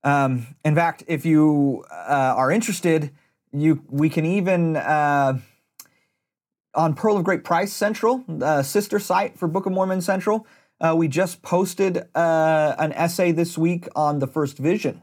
Um, 0.04 0.54
in 0.64 0.74
fact, 0.74 1.04
if 1.06 1.24
you 1.24 1.84
uh, 1.90 2.34
are 2.36 2.50
interested, 2.50 3.10
you 3.52 3.82
we 3.88 4.10
can 4.10 4.26
even 4.26 4.76
uh, 4.76 5.38
on 6.74 6.94
Pearl 6.94 7.16
of 7.16 7.24
Great 7.24 7.42
Price 7.42 7.72
Central, 7.72 8.22
uh, 8.42 8.62
sister 8.62 8.98
site 8.98 9.38
for 9.38 9.48
Book 9.48 9.64
of 9.64 9.72
Mormon 9.72 10.02
Central. 10.02 10.46
Uh, 10.80 10.94
we 10.94 11.08
just 11.08 11.42
posted 11.42 12.06
uh, 12.14 12.74
an 12.78 12.92
essay 12.92 13.32
this 13.32 13.56
week 13.56 13.88
on 13.96 14.18
the 14.18 14.26
first 14.26 14.58
vision, 14.58 15.02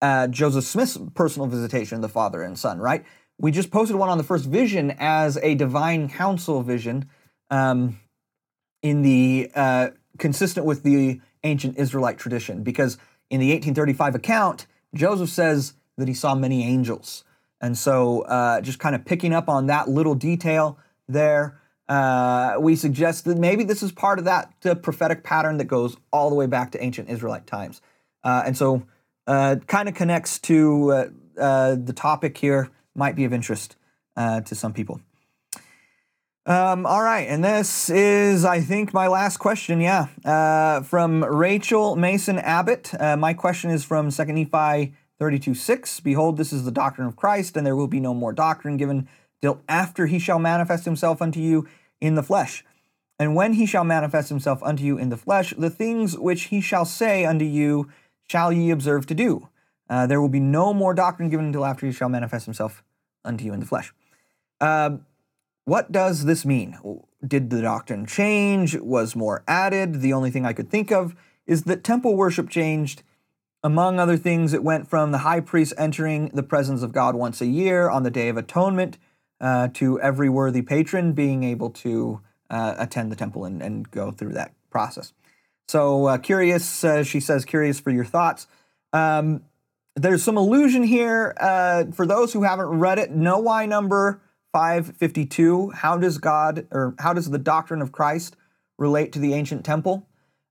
uh, 0.00 0.26
Joseph 0.28 0.64
Smith's 0.64 0.98
personal 1.14 1.46
visitation 1.46 1.96
of 1.96 2.02
the 2.02 2.08
Father 2.08 2.42
and 2.42 2.58
Son. 2.58 2.78
Right? 2.78 3.04
We 3.38 3.52
just 3.52 3.70
posted 3.70 3.96
one 3.96 4.08
on 4.08 4.18
the 4.18 4.24
first 4.24 4.46
vision 4.46 4.96
as 4.98 5.36
a 5.42 5.54
divine 5.54 6.08
council 6.08 6.62
vision, 6.62 7.08
um, 7.50 8.00
in 8.82 9.02
the 9.02 9.50
consistent 10.18 10.66
with 10.66 10.82
the 10.82 11.20
ancient 11.44 11.78
Israelite 11.78 12.18
tradition, 12.18 12.62
because 12.62 12.98
in 13.30 13.40
the 13.40 13.50
1835 13.50 14.14
account, 14.14 14.66
Joseph 14.94 15.30
says 15.30 15.74
that 15.96 16.08
he 16.08 16.14
saw 16.14 16.34
many 16.34 16.64
angels. 16.64 17.24
And 17.60 17.76
so, 17.76 18.22
uh, 18.22 18.60
just 18.60 18.78
kind 18.78 18.94
of 18.94 19.04
picking 19.04 19.32
up 19.34 19.48
on 19.48 19.66
that 19.66 19.88
little 19.88 20.14
detail 20.14 20.78
there, 21.08 21.56
Uh, 21.90 22.54
we 22.60 22.76
suggest 22.76 23.24
that 23.24 23.36
maybe 23.36 23.64
this 23.64 23.82
is 23.82 23.90
part 23.90 24.20
of 24.20 24.24
that 24.24 24.44
prophetic 24.80 25.24
pattern 25.24 25.58
that 25.58 25.66
goes 25.66 25.96
all 26.12 26.30
the 26.30 26.36
way 26.36 26.46
back 26.46 26.70
to 26.70 26.78
ancient 26.80 27.10
Israelite 27.10 27.48
times. 27.48 27.82
Uh, 28.22 28.46
and 28.46 28.56
so, 28.56 28.84
uh, 29.26 29.56
kind 29.66 29.88
of 29.88 29.94
connects 29.96 30.38
to 30.38 30.92
uh, 31.36 31.74
the 31.74 31.92
topic 31.92 32.38
here, 32.38 32.70
might 32.94 33.16
be 33.16 33.24
of 33.24 33.32
interest 33.32 33.76
to 34.16 34.54
some 34.54 34.72
people. 34.72 35.00
Um, 36.46 36.86
all 36.86 37.02
right, 37.02 37.28
and 37.28 37.44
this 37.44 37.90
is, 37.90 38.46
I 38.46 38.60
think, 38.60 38.94
my 38.94 39.08
last 39.08 39.36
question. 39.36 39.80
Yeah, 39.80 40.06
uh, 40.24 40.82
from 40.82 41.22
Rachel 41.22 41.96
Mason 41.96 42.38
Abbott. 42.38 42.92
Uh, 42.98 43.16
my 43.16 43.34
question 43.34 43.70
is 43.70 43.84
from 43.84 44.10
Second 44.10 44.36
Nephi 44.36 44.94
32 45.18 45.54
6. 45.54 46.00
Behold, 46.00 46.38
this 46.38 46.50
is 46.50 46.64
the 46.64 46.70
doctrine 46.70 47.06
of 47.06 47.14
Christ, 47.14 47.58
and 47.58 47.66
there 47.66 47.76
will 47.76 47.88
be 47.88 48.00
no 48.00 48.14
more 48.14 48.32
doctrine 48.32 48.78
given 48.78 49.06
till 49.42 49.60
after 49.68 50.06
he 50.06 50.18
shall 50.18 50.38
manifest 50.38 50.86
himself 50.86 51.20
unto 51.20 51.40
you 51.40 51.68
in 52.00 52.14
the 52.14 52.22
flesh. 52.22 52.64
And 53.18 53.34
when 53.34 53.52
he 53.52 53.66
shall 53.66 53.84
manifest 53.84 54.30
himself 54.30 54.62
unto 54.62 54.82
you 54.82 54.96
in 54.96 55.10
the 55.10 55.18
flesh, 55.18 55.52
the 55.58 55.68
things 55.68 56.16
which 56.16 56.44
he 56.44 56.62
shall 56.62 56.86
say 56.86 57.26
unto 57.26 57.44
you 57.44 57.90
shall 58.30 58.50
ye 58.50 58.70
observe 58.70 59.06
to 59.08 59.14
do. 59.14 59.48
Uh, 59.90 60.06
there 60.06 60.22
will 60.22 60.28
be 60.30 60.40
no 60.40 60.72
more 60.72 60.94
doctrine 60.94 61.28
given 61.28 61.46
until 61.46 61.66
after 61.66 61.84
he 61.84 61.92
shall 61.92 62.08
manifest 62.08 62.46
himself 62.46 62.82
unto 63.26 63.44
you 63.44 63.52
in 63.52 63.60
the 63.60 63.66
flesh. 63.66 63.92
Uh, 64.58 64.96
what 65.64 65.92
does 65.92 66.24
this 66.24 66.44
mean? 66.44 66.78
Did 67.26 67.50
the 67.50 67.62
doctrine 67.62 68.06
change? 68.06 68.76
Was 68.76 69.14
more 69.14 69.44
added? 69.46 70.00
The 70.00 70.12
only 70.12 70.30
thing 70.30 70.46
I 70.46 70.52
could 70.52 70.70
think 70.70 70.90
of 70.90 71.14
is 71.46 71.64
that 71.64 71.84
temple 71.84 72.16
worship 72.16 72.48
changed. 72.48 73.02
Among 73.62 74.00
other 74.00 74.16
things, 74.16 74.54
it 74.54 74.64
went 74.64 74.88
from 74.88 75.12
the 75.12 75.18
high 75.18 75.40
priest 75.40 75.74
entering 75.76 76.28
the 76.28 76.42
presence 76.42 76.82
of 76.82 76.92
God 76.92 77.14
once 77.14 77.40
a 77.40 77.46
year 77.46 77.90
on 77.90 78.04
the 78.04 78.10
Day 78.10 78.28
of 78.28 78.36
Atonement 78.36 78.96
uh, 79.40 79.68
to 79.74 80.00
every 80.00 80.28
worthy 80.28 80.62
patron 80.62 81.12
being 81.12 81.44
able 81.44 81.70
to 81.70 82.20
uh, 82.48 82.74
attend 82.78 83.12
the 83.12 83.16
temple 83.16 83.44
and, 83.44 83.62
and, 83.62 83.90
go 83.90 84.10
through 84.10 84.32
that 84.32 84.52
process. 84.70 85.12
So, 85.68 86.06
uh, 86.06 86.18
curious, 86.18 86.82
uh, 86.82 87.04
she 87.04 87.20
says, 87.20 87.44
curious 87.44 87.78
for 87.78 87.90
your 87.90 88.04
thoughts. 88.04 88.48
Um, 88.92 89.42
there's 89.94 90.22
some 90.22 90.36
allusion 90.36 90.82
here 90.82 91.34
uh, 91.38 91.84
for 91.92 92.06
those 92.06 92.32
who 92.32 92.42
haven't 92.42 92.66
read 92.66 92.98
it. 92.98 93.16
KnowWhy 93.16 93.68
number 93.68 94.20
552. 94.52 95.70
How 95.70 95.96
does 95.96 96.18
God 96.18 96.66
or 96.70 96.94
how 96.98 97.12
does 97.12 97.30
the 97.30 97.38
doctrine 97.38 97.82
of 97.82 97.92
Christ 97.92 98.36
relate 98.78 99.12
to 99.12 99.18
the 99.18 99.34
ancient 99.34 99.64
temple? 99.64 100.06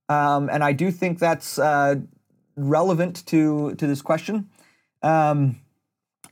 Um, 0.07 0.49
and 0.49 0.63
I 0.63 0.73
do 0.73 0.91
think 0.91 1.19
that's 1.19 1.59
uh, 1.59 1.95
relevant 2.55 3.25
to 3.27 3.75
to 3.75 3.87
this 3.87 4.01
question. 4.01 4.49
Um, 5.01 5.61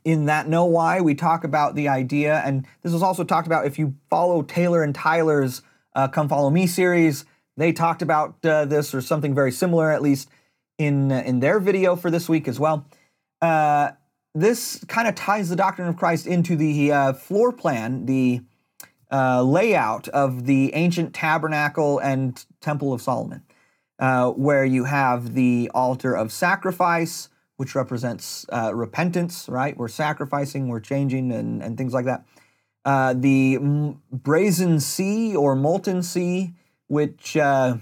in 0.08 0.26
that 0.26 0.48
KnowWhy 0.48 1.04
we 1.04 1.16
talk 1.16 1.44
about 1.44 1.76
the 1.76 1.90
idea 1.90 2.42
and 2.46 2.66
this 2.82 2.94
was 2.94 3.04
also 3.04 3.26
talked 3.26 3.46
about 3.46 3.66
if 3.66 3.78
you 3.78 3.94
follow 4.10 4.42
taylor 4.42 4.82
and 4.82 4.96
tyler's 4.96 5.62
uh, 5.96 6.08
come 6.08 6.30
follow 6.30 6.50
me 6.50 6.66
series 6.66 7.26
they 7.58 7.74
talked 7.74 8.02
about 8.02 8.36
uh, 8.46 8.64
this 8.64 8.96
or 8.96 9.02
something 9.02 9.36
very 9.36 9.52
similar 9.52 9.92
at 9.92 10.02
least 10.02 10.30
in 10.78 11.12
in 11.12 11.42
their 11.42 11.60
video 11.60 11.98
for 11.98 12.10
this 12.10 12.30
week 12.30 12.48
as 12.48 12.58
well 12.58 12.88
uh, 13.42 13.92
this 14.40 14.84
kind 14.88 15.08
of 15.08 15.16
ties 15.16 15.50
the 15.50 15.56
doctrine 15.56 15.88
of 15.88 15.96
christ 15.96 16.28
into 16.28 16.56
the 16.56 16.92
uh, 16.92 17.14
floor 17.14 17.52
plan 17.52 18.06
the 18.06 18.42
uh, 19.12 19.42
layout 19.42 20.08
of 20.10 20.46
the 20.46 20.74
ancient 20.74 21.14
tabernacle 21.14 22.00
and 22.00 22.46
temple 22.62 22.94
of 22.94 23.02
solomon 23.02 23.42
where 24.36 24.66
you 24.66 24.84
have 24.84 25.34
the 25.34 25.72
altar 25.74 26.14
of 26.14 26.32
sacrifice 26.32 27.30
which 27.58 27.74
represents 27.76 28.46
uh, 28.54 28.74
repentance, 28.74 29.50
right? 29.50 29.76
We're 29.76 29.88
sacrificing, 29.88 30.68
we're 30.68 30.80
changing, 30.80 31.32
and, 31.32 31.62
and 31.62 31.78
things 31.78 31.94
like 31.94 32.06
that. 32.06 32.24
Uh, 32.86 33.14
the 33.14 33.58
brazen 34.12 34.80
sea 34.80 35.36
or 35.36 35.56
molten 35.56 36.02
sea, 36.04 36.54
which, 36.88 37.36
uh, 37.36 37.78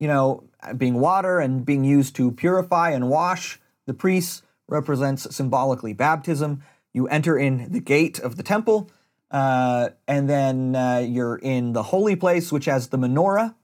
you 0.00 0.08
know, 0.08 0.44
being 0.76 0.94
water 0.94 1.38
and 1.38 1.64
being 1.64 1.84
used 1.84 2.16
to 2.16 2.32
purify 2.32 2.90
and 2.90 3.08
wash 3.08 3.60
the 3.86 3.94
priests, 3.94 4.42
represents 4.70 5.34
symbolically 5.34 5.92
baptism. 5.92 6.62
You 6.92 7.06
enter 7.08 7.38
in 7.38 7.70
the 7.70 7.80
gate 7.80 8.18
of 8.18 8.36
the 8.36 8.42
temple, 8.42 8.90
uh, 9.30 9.90
and 10.08 10.28
then 10.28 10.74
uh, 10.74 11.04
you're 11.06 11.36
in 11.36 11.72
the 11.72 11.84
holy 11.84 12.16
place, 12.16 12.50
which 12.50 12.64
has 12.64 12.88
the 12.88 12.98
menorah, 12.98 13.54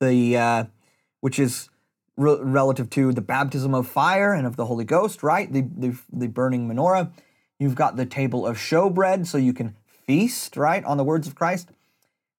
the 0.00 0.36
uh, 0.36 0.64
which 1.20 1.38
is 1.38 1.68
re- 2.16 2.38
relative 2.40 2.90
to 2.90 3.12
the 3.12 3.20
baptism 3.20 3.74
of 3.74 3.88
fire 3.88 4.32
and 4.32 4.46
of 4.46 4.56
the 4.56 4.66
Holy 4.66 4.84
Ghost, 4.84 5.22
right? 5.22 5.52
The, 5.52 5.62
the, 5.62 5.98
the 6.12 6.28
burning 6.28 6.68
menorah. 6.68 7.10
You've 7.58 7.74
got 7.74 7.96
the 7.96 8.06
table 8.06 8.46
of 8.46 8.56
showbread, 8.56 9.26
so 9.26 9.36
you 9.36 9.52
can 9.52 9.74
feast, 10.06 10.56
right, 10.56 10.84
on 10.84 10.96
the 10.96 11.04
words 11.04 11.26
of 11.26 11.34
Christ. 11.34 11.70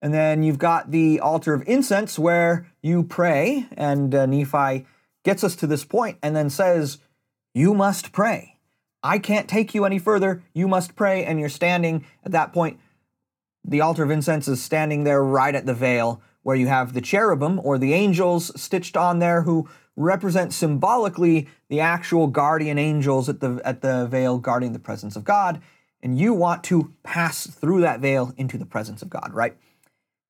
And 0.02 0.14
then 0.14 0.42
you've 0.42 0.58
got 0.58 0.90
the 0.90 1.20
altar 1.20 1.54
of 1.54 1.64
incense 1.68 2.18
where 2.18 2.68
you 2.82 3.04
pray, 3.04 3.68
and 3.78 4.16
uh, 4.16 4.26
Nephi 4.26 4.86
gets 5.24 5.44
us 5.44 5.56
to 5.58 5.68
this 5.68 5.86
point 5.86 6.18
and 6.24 6.36
then 6.36 6.50
says, 6.50 6.98
You 7.54 7.74
must 7.74 8.12
pray. 8.12 8.58
I 9.04 9.20
can't 9.20 9.48
take 9.48 9.74
you 9.74 9.86
any 9.86 10.00
further. 10.00 10.44
You 10.54 10.68
must 10.68 10.96
pray. 10.96 11.26
And 11.26 11.40
you're 11.40 11.50
standing 11.50 12.06
at 12.24 12.32
that 12.32 12.54
point. 12.54 12.80
The 13.64 13.82
altar 13.82 14.04
of 14.04 14.12
incense 14.12 14.48
is 14.48 14.62
standing 14.62 15.04
there 15.04 15.24
right 15.24 15.54
at 15.54 15.66
the 15.66 15.74
veil 15.74 16.22
where 16.44 16.56
you 16.56 16.68
have 16.68 16.94
the 16.94 17.02
cherubim 17.02 17.60
or 17.64 17.78
the 17.78 17.94
angels 17.94 18.52
stitched 18.60 18.98
on 18.98 19.20
there 19.20 19.44
who 19.44 19.70
represent 19.96 20.54
symbolically 20.54 21.48
the 21.70 21.80
actual 21.80 22.28
guardian 22.28 22.78
angels 22.78 23.30
at 23.30 23.40
the 23.40 23.62
at 23.64 23.82
the 23.82 24.08
veil 24.08 24.38
guarding 24.38 24.74
the 24.74 24.80
presence 24.80 25.16
of 25.16 25.24
God, 25.24 25.62
and 26.02 26.18
you 26.18 26.34
want 26.34 26.64
to 26.66 26.94
pass 27.04 27.46
through 27.48 27.82
that 27.82 28.00
veil 28.00 28.34
into 28.38 28.58
the 28.58 28.66
presence 28.66 29.02
of 29.02 29.10
God, 29.10 29.32
right? 29.34 29.56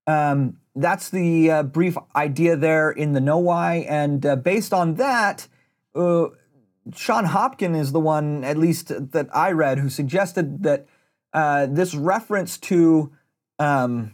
Um, 0.08 0.58
that's 0.76 1.10
the 1.10 1.52
uh, 1.52 1.64
brief 1.64 1.98
idea 2.16 2.56
there 2.56 2.92
in 2.92 3.14
the 3.14 3.20
KnowWhy, 3.20 3.86
and 3.90 4.26
uh, 4.26 4.36
based 4.36 4.74
on 4.74 4.96
that, 4.96 5.48
uh, 5.96 6.28
Shon 6.96 7.28
Hopkin 7.28 7.76
is 7.76 7.92
the 7.92 8.00
one, 8.00 8.44
at 8.44 8.58
least 8.58 9.12
that 9.12 9.28
I 9.36 9.52
read, 9.52 9.80
who 9.80 9.90
suggested 9.90 10.64
that 10.64 10.88
uh, 11.34 11.68
this 11.68 11.94
reference 11.94 12.58
to 12.60 13.12
um, 13.60 14.14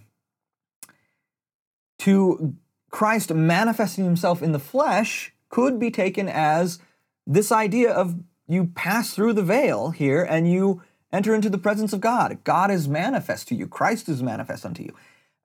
to 1.99 2.55
Christ 2.91 3.33
manifesting 3.33 4.03
himself 4.03 4.41
in 4.41 4.51
the 4.51 4.59
flesh 4.59 5.33
could 5.49 5.79
be 5.79 5.89
taken 5.89 6.27
as 6.27 6.79
this 7.25 7.51
idea 7.51 7.91
of 7.91 8.19
you 8.47 8.65
pass 8.75 9.13
through 9.13 9.33
the 9.33 9.43
veil 9.43 9.91
here 9.91 10.23
and 10.23 10.51
you 10.51 10.81
enter 11.11 11.33
into 11.33 11.49
the 11.49 11.57
presence 11.57 11.93
of 11.93 12.01
God. 12.01 12.39
God 12.43 12.69
is 12.69 12.87
manifest 12.87 13.47
to 13.49 13.55
you, 13.55 13.67
Christ 13.67 14.09
is 14.09 14.21
manifest 14.21 14.65
unto 14.65 14.83
you. 14.83 14.93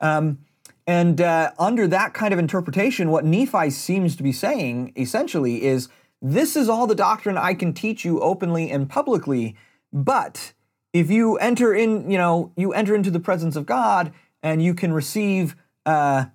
Um, 0.01 0.39
and 0.87 1.21
uh, 1.21 1.53
under 1.59 1.87
that 1.87 2.13
kind 2.13 2.33
of 2.33 2.41
interpretation, 2.41 3.11
what 3.11 3.25
Nephi 3.25 3.71
seems 3.71 4.17
to 4.17 4.23
be 4.23 4.33
saying 4.33 4.93
essentially 4.97 5.65
is 5.65 5.89
this 6.23 6.55
is 6.55 6.69
all 6.69 6.87
the 6.87 6.95
doctrine 6.95 7.37
I 7.37 7.53
can 7.53 7.75
teach 7.75 8.05
you 8.05 8.21
openly 8.21 8.71
and 8.71 8.89
publicly, 8.89 9.57
but 9.93 10.53
if 10.93 11.11
you 11.11 11.37
enter 11.37 11.75
in, 11.75 12.09
you 12.09 12.17
know, 12.17 12.53
you 12.57 12.73
enter 12.73 12.95
into 12.95 13.11
the 13.11 13.19
presence 13.19 13.57
of 13.57 13.67
God 13.67 14.13
and 14.41 14.63
you 14.63 14.73
can 14.73 14.93
receive 14.93 15.57
uh, 15.85 16.27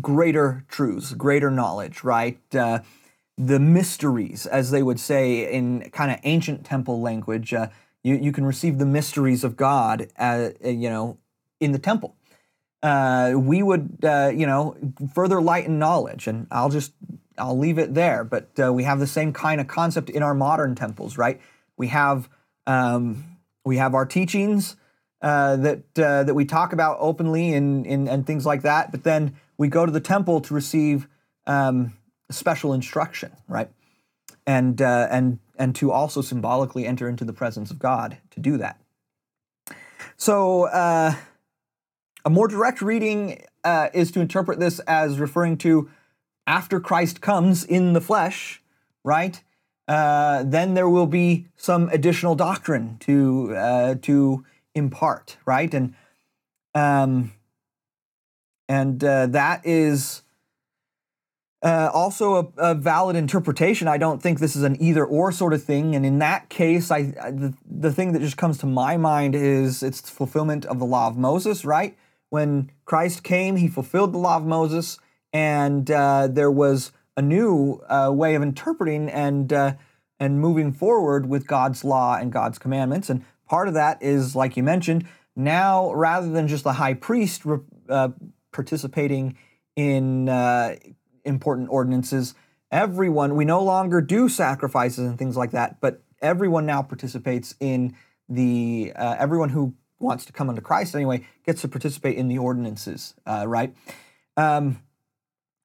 greater 0.00 0.64
truths, 0.68 1.12
greater 1.12 1.50
knowledge, 1.50 2.02
right? 2.02 2.40
Uh, 2.54 2.80
the 3.36 3.60
mysteries, 3.60 4.46
as 4.46 4.70
they 4.70 4.82
would 4.82 4.98
say 4.98 5.52
in 5.52 5.90
kind 5.90 6.10
of 6.10 6.18
ancient 6.24 6.64
temple 6.64 7.00
language, 7.02 7.52
uh, 7.52 7.68
you, 8.02 8.16
you 8.16 8.32
can 8.32 8.46
receive 8.46 8.78
the 8.78 8.86
mysteries 8.86 9.44
of 9.44 9.56
God, 9.56 10.08
uh, 10.18 10.50
uh 10.64 10.68
you 10.68 10.88
know, 10.88 11.18
in 11.60 11.72
the 11.72 11.78
temple. 11.78 12.16
Uh, 12.82 13.34
we 13.36 13.62
would, 13.62 13.98
uh, 14.02 14.30
you 14.34 14.46
know, 14.46 14.76
further 15.14 15.42
lighten 15.42 15.78
knowledge, 15.78 16.26
and 16.26 16.46
I'll 16.50 16.70
just 16.70 16.92
I'll 17.38 17.58
leave 17.58 17.78
it 17.78 17.94
there. 17.94 18.24
But 18.24 18.50
we 18.72 18.84
have 18.84 18.98
the 18.98 19.06
same 19.06 19.32
kind 19.32 19.60
of 19.60 19.66
concept 19.66 20.10
in 20.10 20.22
our 20.22 20.34
modern 20.34 20.74
temples, 20.74 21.18
right? 21.18 21.40
We 21.76 21.88
have 21.88 22.28
um, 22.66 23.24
we 23.64 23.76
have 23.76 23.94
our 23.94 24.06
teachings 24.06 24.76
that 25.20 25.82
that 25.94 26.34
we 26.34 26.44
talk 26.44 26.72
about 26.72 26.96
openly 27.00 27.54
and, 27.54 27.86
and 27.86 28.08
and 28.08 28.26
things 28.26 28.46
like 28.46 28.62
that, 28.62 28.90
but 28.90 29.04
then 29.04 29.36
we 29.56 29.68
go 29.68 29.84
to 29.84 29.92
the 29.92 30.00
temple 30.00 30.40
to 30.42 30.54
receive 30.54 31.08
um, 31.46 31.92
special 32.30 32.72
instruction, 32.72 33.32
right? 33.48 33.70
And 34.46 34.80
uh, 34.80 35.08
and 35.10 35.40
and 35.58 35.74
to 35.76 35.90
also 35.90 36.22
symbolically 36.22 36.86
enter 36.86 37.08
into 37.08 37.24
the 37.24 37.32
presence 37.32 37.70
of 37.70 37.78
God 37.78 38.18
to 38.30 38.40
do 38.40 38.56
that. 38.58 38.80
So 40.16 40.64
uh, 40.64 41.14
a 42.24 42.30
more 42.30 42.48
direct 42.48 42.80
reading 42.80 43.44
uh, 43.64 43.88
is 43.92 44.10
to 44.12 44.20
interpret 44.20 44.60
this 44.60 44.78
as 44.80 45.18
referring 45.18 45.58
to 45.58 45.90
after 46.48 46.80
Christ 46.80 47.20
comes 47.20 47.62
in 47.62 47.92
the 47.92 48.00
flesh, 48.00 48.62
right? 49.04 49.40
Uh, 49.86 50.42
then 50.44 50.74
there 50.74 50.88
will 50.88 51.06
be 51.06 51.46
some 51.56 51.88
additional 51.90 52.34
doctrine 52.34 52.96
to 53.00 53.54
uh, 53.54 53.94
to 54.02 54.44
impart, 54.74 55.36
right? 55.46 55.72
And 55.72 55.94
um, 56.74 57.32
and 58.68 59.02
uh, 59.04 59.26
that 59.28 59.64
is 59.64 60.22
uh, 61.62 61.90
also 61.92 62.52
a, 62.56 62.70
a, 62.70 62.74
valid 62.74 63.16
interpretation. 63.16 63.88
I 63.88 63.98
don't 63.98 64.22
think 64.22 64.38
this 64.38 64.54
is 64.54 64.62
an 64.62 64.80
either 64.80 65.04
or 65.04 65.32
sort 65.32 65.52
of 65.52 65.62
thing. 65.64 65.96
And 65.96 66.06
in 66.06 66.18
that 66.18 66.48
case, 66.48 66.90
I, 66.90 67.12
I 67.20 67.30
the, 67.30 67.54
the 67.68 67.92
thing 67.92 68.12
that 68.12 68.20
just 68.20 68.36
comes 68.36 68.58
to 68.58 68.66
my 68.66 68.96
mind 68.96 69.34
is 69.34 69.82
it's 69.82 70.08
fulfillment 70.08 70.64
of 70.66 70.78
the 70.78 70.84
law 70.84 71.08
of 71.08 71.16
Moses, 71.16 71.64
right? 71.64 71.96
When 72.30 72.70
Christ 72.84 73.22
came, 73.22 73.56
he 73.56 73.68
fulfilled 73.68 74.12
the 74.12 74.18
law 74.18 74.36
of 74.36 74.44
Moses, 74.44 74.98
and 75.32 75.90
uh, 75.90 76.28
there 76.28 76.50
was 76.50 76.92
a 77.16 77.22
new 77.22 77.80
uh, 77.88 78.10
way 78.12 78.34
of 78.34 78.42
interpreting 78.42 79.08
and 79.08 79.52
uh, 79.52 79.74
and 80.20 80.40
moving 80.40 80.72
forward 80.72 81.28
with 81.28 81.46
God's 81.46 81.84
law 81.84 82.16
and 82.16 82.32
God's 82.32 82.58
commandments. 82.58 83.10
And 83.10 83.24
part 83.46 83.68
of 83.68 83.74
that 83.74 84.02
is, 84.02 84.34
like 84.34 84.56
you 84.56 84.62
mentioned, 84.62 85.06
now 85.36 85.92
rather 85.92 86.28
than 86.28 86.48
just 86.48 86.64
the 86.64 86.74
high 86.74 86.94
priest 86.94 87.42
uh, 87.88 88.08
participating 88.52 89.36
in 89.76 90.28
uh, 90.28 90.74
important 91.24 91.68
ordinances. 91.70 92.34
Everyone, 92.70 93.36
we 93.36 93.44
no 93.44 93.62
longer 93.62 94.00
do 94.00 94.28
sacrifices 94.28 94.98
and 95.08 95.18
things 95.18 95.36
like 95.36 95.52
that, 95.52 95.80
but 95.80 96.02
everyone 96.20 96.66
now 96.66 96.82
participates 96.82 97.54
in 97.60 97.96
the, 98.28 98.92
uh, 98.94 99.16
everyone 99.18 99.48
who 99.50 99.74
wants 100.00 100.24
to 100.26 100.32
come 100.32 100.48
unto 100.50 100.60
Christ 100.60 100.94
anyway 100.94 101.26
gets 101.46 101.62
to 101.62 101.68
participate 101.68 102.16
in 102.16 102.28
the 102.28 102.38
ordinances, 102.38 103.14
right? 103.24 103.72
Um, 104.36 104.80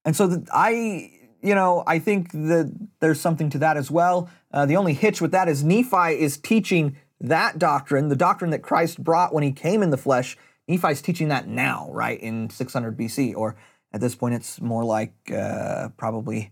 and 0.06 0.16
so 0.16 0.28
that 0.28 0.48
I, 0.54 1.12
you 1.42 1.56
know, 1.56 1.84
I 1.86 2.00
think 2.00 2.32
that 2.32 2.74
there's 3.00 3.20
something 3.20 3.50
to 3.52 3.58
that 3.60 3.78
as 3.78 3.90
well. 3.92 4.30
Uh, 4.52 4.66
the 4.66 4.78
only 4.78 4.94
hitch 4.94 5.22
with 5.22 5.32
that 5.32 5.48
is 5.48 5.64
Nephi 5.64 6.20
is 6.20 6.38
teaching 6.38 6.98
that 7.20 7.58
doctrine, 7.58 8.10
the 8.10 8.16
doctrine 8.16 8.52
that 8.52 8.62
Christ 8.62 9.04
brought 9.04 9.34
when 9.34 9.44
he 9.44 9.52
came 9.52 9.82
in 9.82 9.90
the 9.90 9.98
flesh. 9.98 10.38
Nephi's 10.68 11.02
teaching 11.02 11.30
that 11.30 11.48
now, 11.48 11.90
right, 11.92 12.20
in 12.20 12.50
600 12.50 12.98
BC, 12.98 13.36
or 13.36 13.56
at 13.92 14.02
this 14.02 14.16
point, 14.16 14.36
it's 14.36 14.60
more 14.62 14.84
like 14.84 15.14
uh, 15.32 15.90
probably 15.98 16.52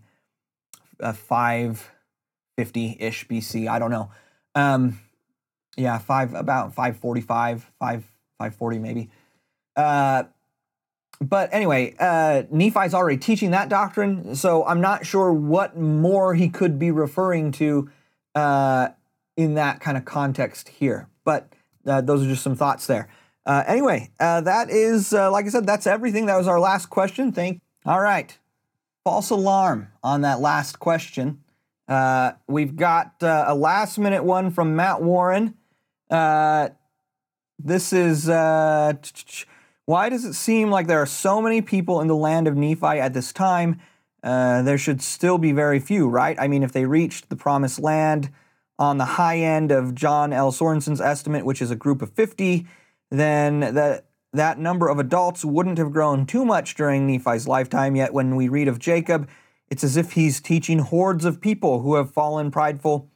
550 1.00 2.96
ish 3.00 3.26
BC. 3.26 3.68
I 3.68 3.78
don't 3.78 3.90
know. 3.90 4.10
Um, 4.54 5.00
yeah, 5.76 5.98
five 5.98 6.34
about 6.34 6.74
545, 6.74 7.70
5 7.78 8.04
540 8.38 8.78
maybe. 8.78 9.10
Uh, 9.76 10.24
but 11.22 11.50
anyway, 11.52 11.94
uh, 12.00 12.42
Nephi's 12.50 12.94
already 12.94 13.16
teaching 13.16 13.52
that 13.52 13.68
doctrine, 13.68 14.34
so 14.34 14.64
I'm 14.66 14.80
not 14.80 15.06
sure 15.06 15.32
what 15.32 15.76
more 15.76 16.34
he 16.34 16.48
could 16.48 16.80
be 16.80 16.90
referring 16.90 17.52
to 17.52 17.90
uh, 18.34 18.88
in 19.36 19.54
that 19.54 19.80
kind 19.80 19.96
of 19.96 20.04
context 20.04 20.68
here. 20.68 21.08
But 21.24 21.52
uh, 21.86 22.00
those 22.00 22.24
are 22.24 22.28
just 22.28 22.42
some 22.42 22.56
thoughts 22.56 22.88
there. 22.88 23.08
Uh, 23.46 23.62
anyway, 23.68 24.10
uh, 24.18 24.40
that 24.40 24.68
is, 24.68 25.12
uh, 25.12 25.30
like 25.30 25.46
I 25.46 25.50
said, 25.50 25.64
that's 25.64 25.86
everything. 25.86 26.26
That 26.26 26.36
was 26.36 26.48
our 26.48 26.58
last 26.58 26.86
question. 26.86 27.30
Thank. 27.30 27.60
All 27.86 28.00
right. 28.00 28.36
False 29.04 29.30
alarm 29.30 29.88
on 30.02 30.22
that 30.22 30.40
last 30.40 30.80
question. 30.80 31.38
We've 32.48 32.74
got 32.74 33.14
a 33.20 33.54
last 33.54 33.98
minute 33.98 34.24
one 34.24 34.50
from 34.50 34.74
Matt 34.74 35.02
Warren. 35.02 35.54
This 37.58 37.92
is 37.92 38.28
why 39.86 40.08
does 40.08 40.24
it 40.24 40.34
seem 40.34 40.70
like 40.70 40.86
there 40.86 41.02
are 41.02 41.06
so 41.06 41.42
many 41.42 41.60
people 41.60 42.00
in 42.00 42.08
the 42.08 42.16
land 42.16 42.46
of 42.46 42.56
Nephi 42.56 42.86
at 42.86 43.14
this 43.14 43.32
time? 43.32 43.80
there 44.22 44.78
should 44.78 45.02
still 45.02 45.36
be 45.36 45.50
very 45.50 45.80
few, 45.80 46.08
right? 46.08 46.36
I 46.38 46.46
mean, 46.46 46.62
if 46.62 46.72
they 46.72 46.86
reached 46.86 47.28
the 47.28 47.36
promised 47.36 47.80
land 47.80 48.30
on 48.78 48.98
the 48.98 49.04
high 49.04 49.38
end 49.38 49.70
of 49.70 49.94
John 49.94 50.32
L. 50.32 50.52
Sorenson's 50.52 51.00
estimate, 51.00 51.44
which 51.44 51.62
is 51.62 51.70
a 51.70 51.76
group 51.76 52.02
of 52.02 52.10
50, 52.12 52.66
then 53.10 53.60
that 53.60 54.06
that 54.32 54.58
number 54.58 54.88
of 54.88 54.98
adults 54.98 55.44
wouldn't 55.44 55.78
have 55.78 55.92
grown 55.92 56.24
too 56.24 56.44
much 56.44 56.74
during 56.74 57.06
Nephi's 57.06 57.46
lifetime. 57.46 57.96
Yet 57.96 58.14
when 58.14 58.34
we 58.34 58.48
read 58.48 58.66
of 58.66 58.78
Jacob, 58.78 59.28
it's 59.68 59.84
as 59.84 59.96
if 59.96 60.12
he's 60.12 60.40
teaching 60.40 60.78
hordes 60.78 61.24
of 61.24 61.40
people 61.40 61.82
who 61.82 61.96
have 61.96 62.10
fallen 62.10 62.50
prideful, 62.50 63.10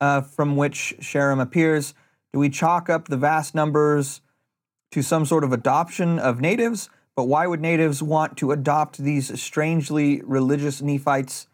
uh, 0.00 0.20
from 0.20 0.56
which 0.56 0.94
Sherem 1.00 1.40
appears. 1.40 1.92
Do 2.32 2.38
we 2.38 2.48
chalk 2.48 2.88
up 2.88 3.08
the 3.08 3.16
vast 3.16 3.54
numbers 3.54 4.20
to 4.92 5.02
some 5.02 5.24
sort 5.24 5.44
of 5.44 5.52
adoption 5.52 6.18
of 6.18 6.40
natives? 6.40 6.90
But 7.16 7.24
why 7.24 7.46
would 7.46 7.60
natives 7.60 8.02
want 8.02 8.36
to 8.38 8.52
adopt 8.52 8.98
these 8.98 9.40
strangely 9.40 10.22
religious 10.22 10.80
Nephites 10.80 11.48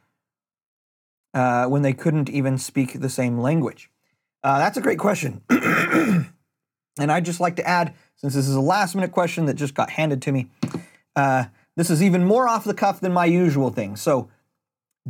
uh, 1.35 1.67
when 1.67 1.83
they 1.83 1.93
couldn't 1.93 2.29
even 2.29 2.59
speak 2.59 3.01
the 3.01 3.09
same 3.09 3.39
language? 3.39 3.91
Uh, 4.43 4.59
that's 4.59 4.77
a 4.77 4.81
great 4.81 4.99
question. 4.99 5.43
And 6.99 7.13
I'd 7.13 7.25
just 7.25 7.41
like 7.41 7.57
to 7.57 7.67
add, 7.67 7.95
since 8.17 8.35
this 8.35 8.49
is 8.49 8.55
a 8.55 8.61
last 8.61 8.95
minute 8.95 9.13
question 9.13 9.47
that 9.47 9.55
just 9.55 9.75
got 9.75 9.91
handed 9.91 10.23
to 10.23 10.33
me, 10.33 10.49
uh, 11.15 11.45
this 11.77 11.91
is 11.91 12.03
even 12.03 12.25
more 12.25 12.49
off 12.49 12.65
the 12.65 12.75
cuff 12.75 13.01
than 13.01 13.13
my 13.13 13.27
usual 13.27 13.71
thing. 13.71 13.97
So 13.97 14.31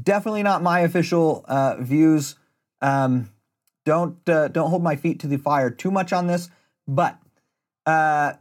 definitely 0.00 0.42
not 0.42 0.62
my 0.62 0.80
official 0.80 1.44
uh, 1.46 1.76
views. 1.78 2.34
Um, 2.80 3.30
don't 3.84 4.28
uh, 4.28 4.48
don't 4.48 4.70
hold 4.70 4.82
my 4.82 4.96
feet 4.96 5.20
to 5.20 5.28
the 5.28 5.36
fire 5.36 5.70
too 5.70 5.92
much 5.92 6.12
on 6.12 6.26
this, 6.26 6.50
but 6.88 7.18
uh, 7.86 8.34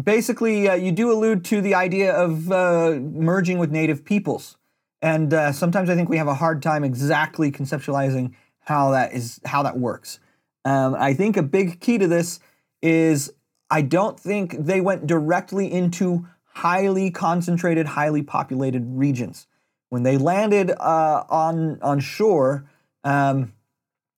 basically, 0.00 0.68
uh, 0.68 0.74
you 0.74 0.92
do 0.92 1.10
allude 1.10 1.44
to 1.46 1.60
the 1.60 1.74
idea 1.74 2.14
of 2.14 2.52
uh, 2.52 2.98
merging 3.00 3.58
with 3.58 3.70
native 3.70 4.04
peoples, 4.04 4.56
and 5.00 5.32
sometimes 5.54 5.90
I 5.90 5.96
think 5.96 6.08
we 6.08 6.18
have 6.18 6.28
a 6.28 6.34
hard 6.34 6.62
time 6.62 6.84
exactly 6.84 7.50
conceptualizing 7.50 8.34
how 8.60 8.92
that 8.92 9.12
is 9.12 9.40
how 9.44 9.62
that 9.64 9.78
works. 9.78 10.20
Um, 10.64 10.94
I 10.94 11.14
think 11.14 11.36
a 11.36 11.42
big 11.42 11.80
key 11.80 11.98
to 11.98 12.06
this 12.06 12.38
is 12.82 13.32
I 13.70 13.82
don't 13.82 14.18
think 14.18 14.56
they 14.58 14.80
went 14.80 15.06
directly 15.06 15.72
into 15.72 16.28
highly 16.54 17.10
concentrated, 17.10 17.86
highly 17.86 18.22
populated 18.22 18.84
regions. 18.86 19.46
When 19.88 20.02
they 20.02 20.18
landed 20.18 20.70
uh, 20.70 21.24
on 21.28 21.80
on 21.82 22.00
shore 22.00 22.68
um, 23.04 23.52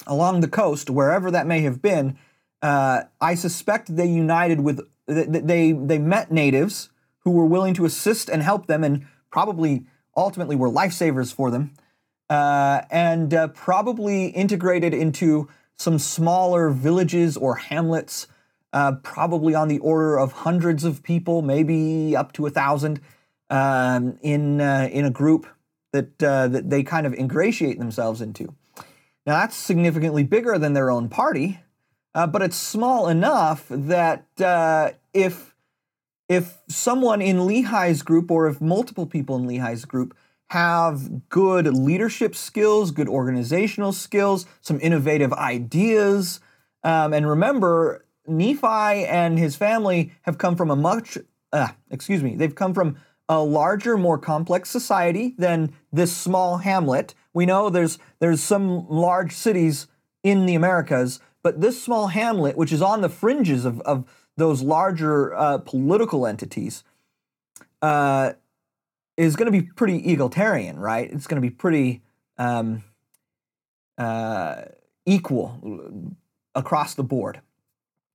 along 0.06 0.40
the 0.40 0.48
coast, 0.48 0.90
wherever 0.90 1.30
that 1.30 1.46
may 1.46 1.60
have 1.60 1.80
been, 1.80 2.18
uh, 2.64 3.04
I 3.20 3.34
suspect 3.34 3.94
they 3.94 4.06
united 4.06 4.60
with 4.60 4.80
they 5.06 5.72
they 5.72 5.98
met 5.98 6.32
natives 6.32 6.88
who 7.18 7.32
were 7.32 7.44
willing 7.44 7.74
to 7.74 7.84
assist 7.84 8.30
and 8.30 8.42
help 8.42 8.68
them, 8.68 8.82
and 8.82 9.06
probably 9.30 9.84
ultimately 10.16 10.56
were 10.56 10.70
lifesavers 10.70 11.30
for 11.32 11.50
them, 11.50 11.74
uh, 12.30 12.80
and 12.90 13.34
uh, 13.34 13.48
probably 13.48 14.28
integrated 14.28 14.94
into 14.94 15.46
some 15.76 15.98
smaller 15.98 16.70
villages 16.70 17.36
or 17.36 17.56
hamlets, 17.56 18.28
uh, 18.72 18.92
probably 19.02 19.54
on 19.54 19.68
the 19.68 19.78
order 19.80 20.18
of 20.18 20.32
hundreds 20.32 20.84
of 20.84 21.02
people, 21.02 21.42
maybe 21.42 22.16
up 22.16 22.32
to 22.32 22.46
a 22.46 22.50
thousand, 22.50 22.98
um, 23.50 24.18
in 24.22 24.62
uh, 24.62 24.88
in 24.90 25.04
a 25.04 25.10
group 25.10 25.46
that 25.92 26.22
uh, 26.22 26.48
that 26.48 26.70
they 26.70 26.82
kind 26.82 27.06
of 27.06 27.12
ingratiate 27.12 27.78
themselves 27.78 28.22
into. 28.22 28.54
Now 29.26 29.36
that's 29.40 29.54
significantly 29.54 30.22
bigger 30.22 30.56
than 30.58 30.72
their 30.72 30.90
own 30.90 31.10
party, 31.10 31.60
uh, 32.14 32.26
but 32.26 32.42
it's 32.42 32.56
small 32.56 33.08
enough 33.08 33.66
that 33.68 34.26
uh, 34.40 34.90
if 35.12 35.54
if 36.28 36.58
someone 36.68 37.20
in 37.20 37.46
Lehi's 37.46 38.02
group 38.02 38.30
or 38.30 38.48
if 38.48 38.60
multiple 38.60 39.06
people 39.06 39.36
in 39.36 39.46
Lehi's 39.46 39.84
group 39.84 40.16
have 40.50 41.28
good 41.28 41.66
leadership 41.66 42.34
skills, 42.34 42.90
good 42.90 43.08
organizational 43.08 43.92
skills, 43.92 44.46
some 44.60 44.78
innovative 44.80 45.32
ideas. 45.32 46.40
Um, 46.82 47.12
and 47.12 47.28
remember, 47.28 48.04
Nephi 48.26 49.04
and 49.04 49.38
his 49.38 49.56
family 49.56 50.12
have 50.22 50.38
come 50.38 50.56
from 50.56 50.70
a 50.70 50.76
much, 50.76 51.18
uh, 51.52 51.68
excuse 51.90 52.22
me, 52.22 52.36
they've 52.36 52.54
come 52.54 52.72
from 52.72 52.96
a 53.28 53.40
larger, 53.42 53.96
more 53.96 54.18
complex 54.18 54.70
society 54.70 55.34
than 55.38 55.72
this 55.92 56.14
small 56.14 56.58
hamlet. 56.58 57.14
We 57.32 57.46
know 57.46 57.70
there's 57.70 57.98
there's 58.20 58.42
some 58.42 58.86
large 58.88 59.32
cities 59.32 59.88
in 60.22 60.46
the 60.46 60.54
Americas, 60.54 61.20
but 61.44 61.60
this 61.60 61.80
small 61.80 62.08
hamlet, 62.08 62.56
which 62.56 62.72
is 62.72 62.82
on 62.82 63.02
the 63.02 63.08
fringes 63.08 63.66
of, 63.66 63.80
of 63.82 64.04
those 64.36 64.62
larger 64.62 65.34
uh, 65.34 65.58
political 65.58 66.26
entities, 66.26 66.82
uh, 67.82 68.32
is 69.18 69.36
going 69.36 69.46
to 69.46 69.52
be 69.52 69.62
pretty 69.62 69.98
egalitarian, 70.10 70.78
right? 70.78 71.08
It's 71.12 71.26
going 71.26 71.40
to 71.40 71.46
be 71.46 71.54
pretty 71.54 72.02
um, 72.38 72.82
uh, 73.98 74.62
equal 75.06 76.16
across 76.54 76.94
the 76.94 77.04
board. 77.04 77.42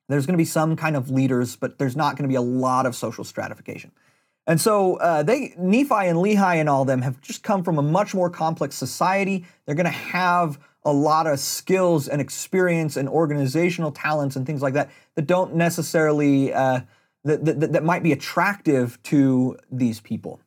There's 0.09 0.25
going 0.25 0.33
to 0.33 0.41
be 0.41 0.45
some 0.45 0.75
kind 0.75 0.95
of 0.95 1.11
leaders, 1.11 1.55
but 1.55 1.77
there's 1.77 1.95
not 1.95 2.15
going 2.15 2.23
to 2.23 2.29
be 2.29 2.35
a 2.35 2.41
lot 2.41 2.87
of 2.87 2.95
social 2.95 3.23
stratification. 3.23 3.91
And 4.47 4.59
so 4.59 4.95
uh, 4.95 5.21
they, 5.21 5.53
Nephi 5.55 6.07
and 6.07 6.17
Lehi 6.17 6.55
and 6.55 6.67
all 6.67 6.83
them 6.83 7.03
have 7.03 7.21
just 7.21 7.43
come 7.43 7.63
from 7.63 7.77
a 7.77 7.83
much 7.83 8.15
more 8.15 8.31
complex 8.31 8.75
society. 8.75 9.45
They're 9.65 9.75
going 9.75 9.85
to 9.85 9.91
have 9.91 10.57
a 10.83 10.93
lot 10.93 11.27
of 11.27 11.39
skills 11.39 12.07
and 12.07 12.21
experience 12.21 12.95
and 12.95 13.09
organizational 13.09 13.91
talents 13.91 14.35
and 14.35 14.45
things 14.45 14.61
like 14.61 14.73
that 14.73 14.89
that 15.15 15.27
don't 15.27 15.55
necessarily 15.55 16.53
uh, 16.53 16.81
that, 17.23 17.45
that, 17.45 17.73
that 17.73 17.83
might 17.83 18.03
be 18.03 18.11
attractive 18.11 19.01
to 19.03 19.57
these 19.71 19.99
people. 19.99 20.39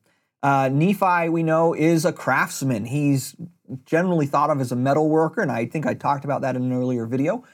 Uh, 0.42 0.68
Nephi, 0.72 1.28
we 1.28 1.42
know, 1.42 1.74
is 1.74 2.04
a 2.04 2.12
craftsman. 2.12 2.86
He's 2.86 3.36
generally 3.84 4.26
thought 4.26 4.50
of 4.50 4.60
as 4.60 4.72
a 4.72 4.76
metal 4.76 5.08
worker, 5.08 5.40
and 5.40 5.52
I 5.52 5.66
think 5.66 5.86
I 5.86 5.94
talked 5.94 6.24
about 6.24 6.40
that 6.42 6.56
in 6.56 6.62
an 6.62 6.72
earlier 6.72 7.06
video. 7.06 7.44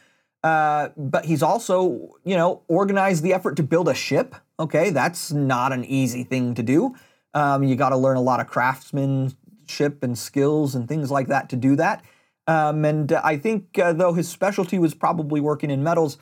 Uh, 0.43 0.91
but 0.97 1.25
he's 1.25 1.43
also, 1.43 2.17
you 2.25 2.37
know, 2.37 2.63
organized 2.69 3.23
the 3.23 3.35
effort 3.35 3.57
to 3.57 3.63
build 3.63 3.89
a 3.89 3.95
ship. 3.95 4.37
Okay, 4.59 4.91
that's 4.91 5.33
not 5.33 5.73
an 5.73 5.85
easy 5.85 6.25
thing 6.25 6.55
to 6.55 6.63
do. 6.63 6.95
Um, 7.35 7.63
you 7.65 7.77
got 7.77 7.91
to 7.91 7.97
learn 7.97 8.17
a 8.17 8.23
lot 8.23 8.41
of 8.41 8.47
craftsmanship 8.47 10.03
and 10.03 10.17
skills 10.17 10.75
and 10.75 10.89
things 10.89 11.11
like 11.11 11.27
that 11.27 11.49
to 11.51 11.57
do 11.57 11.77
that. 11.77 12.05
Um, 12.49 12.87
and 12.87 13.13
uh, 13.13 13.21
I 13.23 13.37
think 13.37 13.79
uh, 13.79 13.93
though 13.93 14.15
his 14.15 14.27
specialty 14.27 14.79
was 14.79 14.95
probably 14.95 15.39
working 15.39 15.71
in 15.71 15.83
metals, 15.83 16.17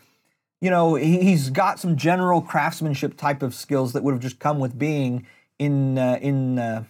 you 0.61 0.71
know, 0.71 0.97
he, 0.97 1.31
has 1.31 1.51
got 1.51 1.79
some 1.79 1.97
general 1.97 2.43
craftsmanship 2.43 3.17
type 3.17 3.43
of 3.43 3.55
skills 3.55 3.93
that 3.93 4.03
would 4.03 4.13
have 4.13 4.21
just 4.21 4.41
come 4.41 4.59
with 4.59 4.77
being 4.77 5.25
in 5.61 5.97
uh, 5.97 6.19
in 6.21 6.59
uh, 6.59 6.85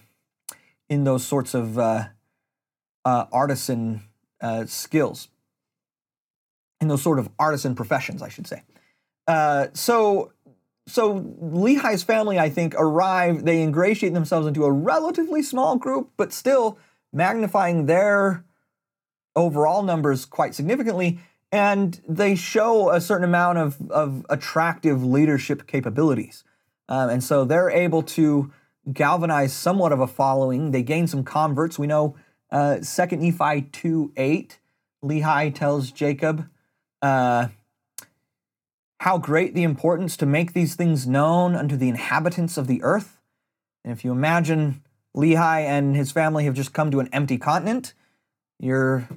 in 0.89 1.05
those 1.05 1.25
sorts 1.25 1.53
of 1.53 1.79
uh, 1.79 2.05
uh, 3.05 3.27
artisan 3.31 4.03
skills, 4.67 5.29
in 6.81 6.89
those 6.89 7.03
sort 7.03 7.19
of 7.19 7.29
artisan 7.39 7.75
professions, 7.75 8.23
I 8.23 8.29
should 8.29 8.47
say. 8.47 8.63
so 9.75 10.33
so 10.89 11.21
Lehi's 11.43 12.05
family, 12.05 12.39
I 12.39 12.49
think, 12.49 12.75
arrive. 12.79 13.45
They 13.45 13.61
ingratiate 13.61 14.15
themselves 14.15 14.47
into 14.47 14.65
a 14.65 14.73
relatively 14.73 15.43
small 15.43 15.77
group, 15.77 16.13
but 16.17 16.33
still 16.33 16.79
magnifying 17.13 17.85
their 17.87 18.46
overall 19.37 19.83
numbers 19.83 20.25
quite 20.25 20.55
significantly, 20.55 21.21
and 21.53 22.01
they 22.09 22.35
show 22.35 22.91
a 22.91 23.01
certain 23.01 23.25
amount 23.25 23.59
of, 23.59 23.91
of 23.91 24.27
attractive 24.29 25.05
leadership 25.05 25.67
capabilities. 25.67 26.43
Um, 26.89 27.11
and 27.11 27.23
so 27.23 27.45
they're 27.45 27.71
able 27.71 28.03
to 28.03 28.53
galvanize 28.93 29.53
somewhat 29.53 29.93
of 29.93 30.01
a 30.01 30.07
following. 30.07 30.71
They 30.71 30.83
gain 30.83 31.07
some 31.07 31.23
converts. 31.23 31.79
We 31.79 31.87
know 31.87 32.17
uh, 32.51 32.79
2 32.79 33.17
Nephi 33.17 33.63
2 33.73 34.13
8, 34.17 34.59
Lehi 35.05 35.55
tells 35.55 35.91
Jacob 35.91 36.49
uh, 37.03 37.49
how 39.01 39.19
great 39.19 39.55
the 39.55 39.63
importance 39.63 40.17
to 40.17 40.27
make 40.27 40.53
these 40.53 40.75
things 40.75 41.07
known 41.07 41.55
unto 41.55 41.77
the 41.77 41.89
inhabitants 41.89 42.57
of 42.57 42.67
the 42.67 42.83
earth. 42.83 43.19
And 43.85 43.93
if 43.93 44.05
you 44.05 44.11
imagine 44.11 44.83
Lehi 45.17 45.61
and 45.65 45.95
his 45.95 46.13
family 46.13 46.45
have 46.45 46.55
just 46.55 46.73
come 46.73 46.91
to 46.91 47.01
an 47.01 47.09
empty 47.13 47.39
continent, 47.39 47.95
you're 48.59 49.09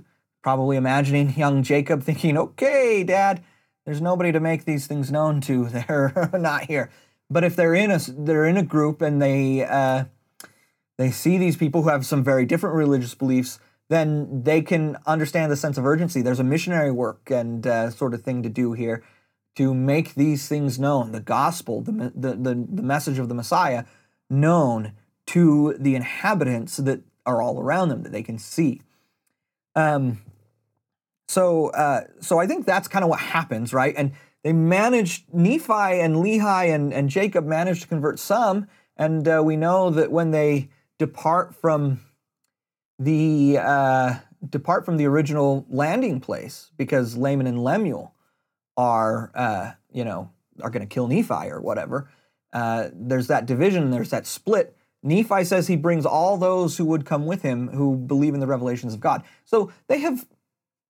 probably 0.42 0.78
imagining 0.78 1.34
young 1.38 1.64
Jacob 1.64 2.04
thinking, 2.04 2.38
okay, 2.38 3.04
dad, 3.04 3.44
there's 3.86 4.02
nobody 4.02 4.32
to 4.32 4.40
make 4.40 4.66
these 4.66 4.88
things 4.88 5.12
known 5.12 5.42
to. 5.42 5.66
They're 5.70 6.30
not 6.34 6.66
here. 6.66 6.92
But 7.32 7.44
if 7.44 7.56
they're 7.56 7.76
in 7.76 7.92
a 7.92 8.00
they're 8.00 8.48
in 8.48 8.58
a 8.58 8.64
group 8.64 9.04
and 9.04 9.22
they 9.22 9.64
uh, 9.64 10.06
they 10.98 11.12
see 11.12 11.38
these 11.38 11.56
people 11.56 11.84
who 11.84 11.90
have 11.90 12.04
some 12.04 12.24
very 12.24 12.44
different 12.44 12.76
religious 12.76 13.14
beliefs, 13.14 13.60
then 13.88 14.44
they 14.44 14.62
can 14.62 14.98
understand 15.06 15.52
the 15.52 15.56
sense 15.56 15.78
of 15.78 15.86
urgency. 15.86 16.24
There's 16.24 16.40
a 16.40 16.44
missionary 16.44 16.92
work 16.92 17.30
and 17.30 17.66
uh, 17.68 17.92
sort 17.92 18.16
of 18.16 18.24
thing 18.24 18.42
to 18.44 18.50
do 18.50 18.74
here 18.74 19.04
to 19.56 19.74
make 19.74 20.16
these 20.16 20.48
things 20.48 20.80
known, 20.80 21.12
the 21.12 21.20
gospel, 21.20 21.82
the, 21.82 22.12
the, 22.16 22.32
the, 22.32 22.68
the 22.70 22.84
message 22.84 23.20
of 23.20 23.30
the 23.30 23.36
Messiah 23.36 23.84
known 24.30 24.94
to 25.28 25.76
the 25.78 25.96
inhabitants 25.96 26.78
that 26.78 27.02
are 27.26 27.42
all 27.42 27.60
around 27.60 27.90
them 27.90 28.04
that 28.04 28.12
they 28.12 28.24
can 28.24 28.40
see. 28.40 28.82
Um, 29.80 30.22
so, 31.28 31.68
uh, 31.68 32.02
so 32.20 32.40
I 32.40 32.48
think 32.48 32.66
that's 32.66 32.88
kind 32.88 33.04
of 33.04 33.10
what 33.10 33.20
happens, 33.20 33.74
right? 33.74 33.94
And 33.96 34.12
they 34.44 34.52
managed 34.52 35.34
Nephi 35.34 36.00
and 36.02 36.16
Lehi 36.16 36.74
and, 36.74 36.94
and 36.94 37.10
Jacob 37.10 37.46
managed 37.46 37.84
to 37.84 37.88
convert 37.88 38.20
some, 38.20 38.68
and 38.98 39.28
uh, 39.28 39.42
we 39.44 39.56
know 39.56 39.90
that 39.92 40.12
when 40.12 40.32
they 40.32 40.70
depart 40.98 41.56
from 41.56 42.02
the 42.98 43.58
uh, 43.62 44.16
depart 44.50 44.86
from 44.86 44.98
the 44.98 45.06
original 45.06 45.66
landing 45.70 46.20
place, 46.20 46.72
because 46.78 47.16
Laman 47.16 47.48
and 47.48 47.64
Lemuel 47.64 48.14
are 48.76 49.32
uh, 49.36 49.72
you 49.94 50.04
know 50.04 50.32
are 50.62 50.70
going 50.70 50.88
to 50.88 50.94
kill 50.94 51.08
Nephi 51.08 51.50
or 51.50 51.62
whatever. 51.62 52.10
Uh, 52.52 52.90
there's 52.94 53.28
that 53.28 53.46
division. 53.46 53.92
There's 53.92 54.10
that 54.10 54.26
split. 54.26 54.76
Nephi 55.02 55.44
says 55.44 55.68
he 55.68 55.76
brings 55.76 56.06
all 56.06 56.38
those 56.38 56.78
who 56.78 56.86
would 56.86 57.06
come 57.06 57.26
with 57.26 57.42
him 57.42 57.70
who 57.70 57.96
believe 57.96 58.34
in 58.34 58.40
the 58.40 58.48
revelations 58.48 58.94
of 58.94 59.00
God. 59.00 59.24
So 59.46 59.72
they 59.88 60.00
have 60.00 60.26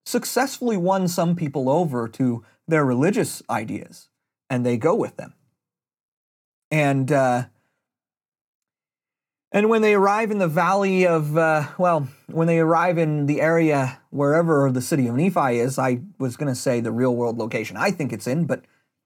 successfully 0.06 0.78
won 0.78 1.08
some 1.08 1.36
people 1.36 1.70
over 1.70 2.08
to 2.08 2.44
their 2.68 2.86
religious 2.86 3.44
ideas, 3.50 4.10
and 4.50 4.66
they 4.66 4.78
go 4.78 4.96
with 4.96 5.18
them. 5.18 5.34
And 6.72 7.12
uh, 7.12 7.46
and 9.52 9.70
when 9.70 9.82
they 9.82 9.96
arrive 9.96 10.30
in 10.30 10.38
the 10.38 10.48
valley 10.48 11.08
of, 11.08 11.36
uh, 11.36 11.68
well, 11.80 12.08
when 12.28 12.46
they 12.46 12.60
arrive 12.60 13.00
in 13.00 13.26
the 13.26 13.42
area 13.42 14.00
wherever 14.12 14.72
the 14.72 14.82
city 14.82 15.08
of 15.08 15.16
Nephi 15.16 15.58
is, 15.58 15.80
I 15.80 16.02
was 16.20 16.38
going 16.38 16.54
to 16.54 16.60
say 16.60 16.82
the 16.82 16.92
real 16.92 17.16
world 17.16 17.38
location 17.40 17.76
I 17.76 17.90
think 17.90 18.14
it's 18.14 18.28
in, 18.28 18.46
but 18.46 18.64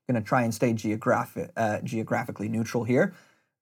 going 0.10 0.22
to 0.22 0.28
try 0.28 0.42
and 0.42 0.54
stay 0.54 0.74
geographic, 0.74 1.52
uh, 1.56 1.80
geographically 1.82 2.50
neutral 2.50 2.84
here. 2.84 3.14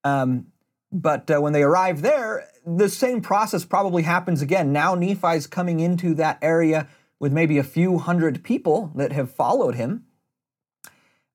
Um, 0.04 0.48
but 0.92 1.30
uh, 1.32 1.40
when 1.40 1.54
they 1.54 1.64
arrive 1.64 2.02
there, 2.02 2.48
the 2.66 2.90
same 2.90 3.22
process 3.22 3.66
probably 3.66 4.04
happens 4.04 4.42
again. 4.42 4.72
Now 4.72 4.96
Nephi's 4.96 5.48
coming 5.48 5.80
into 5.80 6.14
that 6.16 6.38
area 6.42 6.88
with 7.20 7.32
maybe 7.32 7.58
a 7.58 7.64
few 7.64 7.98
hundred 7.98 8.44
people 8.44 8.92
that 8.96 9.12
have 9.12 9.32
followed 9.32 9.76
him. 9.76 10.06